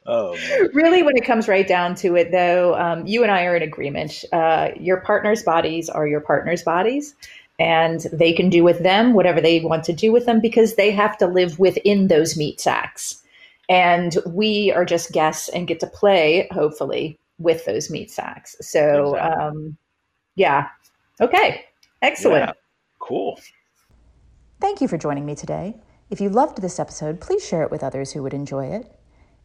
Oh, 0.05 0.35
man. 0.35 0.69
really, 0.73 1.03
when 1.03 1.17
it 1.17 1.25
comes 1.25 1.47
right 1.47 1.67
down 1.67 1.95
to 1.95 2.15
it, 2.15 2.31
though, 2.31 2.75
um, 2.75 3.05
you 3.05 3.23
and 3.23 3.31
I 3.31 3.45
are 3.45 3.55
in 3.55 3.63
agreement. 3.63 4.23
Uh, 4.31 4.69
your 4.79 5.01
partner's 5.01 5.43
bodies 5.43 5.89
are 5.89 6.07
your 6.07 6.21
partner's 6.21 6.63
bodies, 6.63 7.15
and 7.59 8.01
they 8.11 8.33
can 8.33 8.49
do 8.49 8.63
with 8.63 8.83
them 8.83 9.13
whatever 9.13 9.41
they 9.41 9.61
want 9.61 9.83
to 9.85 9.93
do 9.93 10.11
with 10.11 10.25
them 10.25 10.41
because 10.41 10.75
they 10.75 10.91
have 10.91 11.17
to 11.17 11.27
live 11.27 11.59
within 11.59 12.07
those 12.07 12.37
meat 12.37 12.59
sacks. 12.59 13.23
And 13.69 14.15
we 14.25 14.71
are 14.71 14.85
just 14.85 15.11
guests 15.11 15.49
and 15.49 15.67
get 15.67 15.79
to 15.81 15.87
play, 15.87 16.47
hopefully, 16.51 17.19
with 17.37 17.65
those 17.65 17.89
meat 17.89 18.09
sacks. 18.11 18.55
So, 18.61 19.15
Exactly. 19.15 19.43
um, 19.45 19.77
yeah. 20.35 20.69
Okay. 21.19 21.65
Excellent. 22.01 22.45
Yeah. 22.45 22.53
Cool. 22.99 23.39
Thank 24.59 24.81
you 24.81 24.87
for 24.87 24.97
joining 24.97 25.25
me 25.25 25.35
today. 25.35 25.75
If 26.09 26.21
you 26.21 26.29
loved 26.29 26.61
this 26.61 26.79
episode, 26.79 27.19
please 27.19 27.45
share 27.45 27.63
it 27.63 27.71
with 27.71 27.83
others 27.83 28.11
who 28.11 28.23
would 28.23 28.33
enjoy 28.33 28.67
it. 28.67 28.91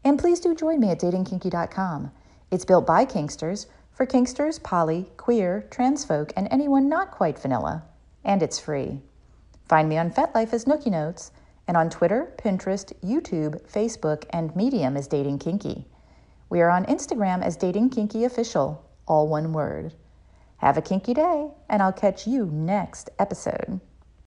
And 0.05 0.19
please 0.19 0.41
do 0.41 0.55
join 0.55 0.81
me 0.81 0.91
at 0.91 1.01
datingkinky.com. 1.01 2.11
It's 2.51 2.65
built 2.65 2.87
by 2.87 3.05
Kinksters 3.05 3.67
for 3.93 4.07
Kinksters, 4.07 4.63
poly, 4.63 5.11
queer, 5.17 5.67
trans 5.71 6.05
folk, 6.05 6.33
and 6.37 6.49
anyone 6.51 6.89
not 6.89 7.11
quite 7.11 7.39
vanilla. 7.39 7.85
And 8.25 8.43
it's 8.43 8.59
free. 8.59 9.01
Find 9.69 9.89
me 9.89 9.99
on 9.99 10.11
FetLife 10.11 10.53
as 10.53 10.65
Nookie 10.67 10.91
Notes 10.91 11.31
and 11.69 11.77
on 11.77 11.91
Twitter, 11.91 12.35
Pinterest, 12.39 12.93
YouTube, 13.03 13.61
Facebook, 13.71 14.25
and 14.31 14.55
Medium 14.57 14.97
as 14.97 15.09
Dating 15.09 15.39
Kinky. 15.39 15.87
We 16.49 16.61
are 16.61 16.71
on 16.71 16.85
Instagram 16.87 17.43
as 17.43 17.57
Dating 17.57 17.91
Kinky 17.91 18.25
Official, 18.25 18.85
all 19.07 19.29
one 19.29 19.53
word. 19.53 19.95
Have 20.59 20.77
a 20.77 20.83
kinky 20.83 21.15
day, 21.15 21.49
and 21.69 21.83
I'll 21.83 21.93
catch 21.93 22.27
you 22.27 22.47
next 22.47 23.11
episode. 23.19 23.81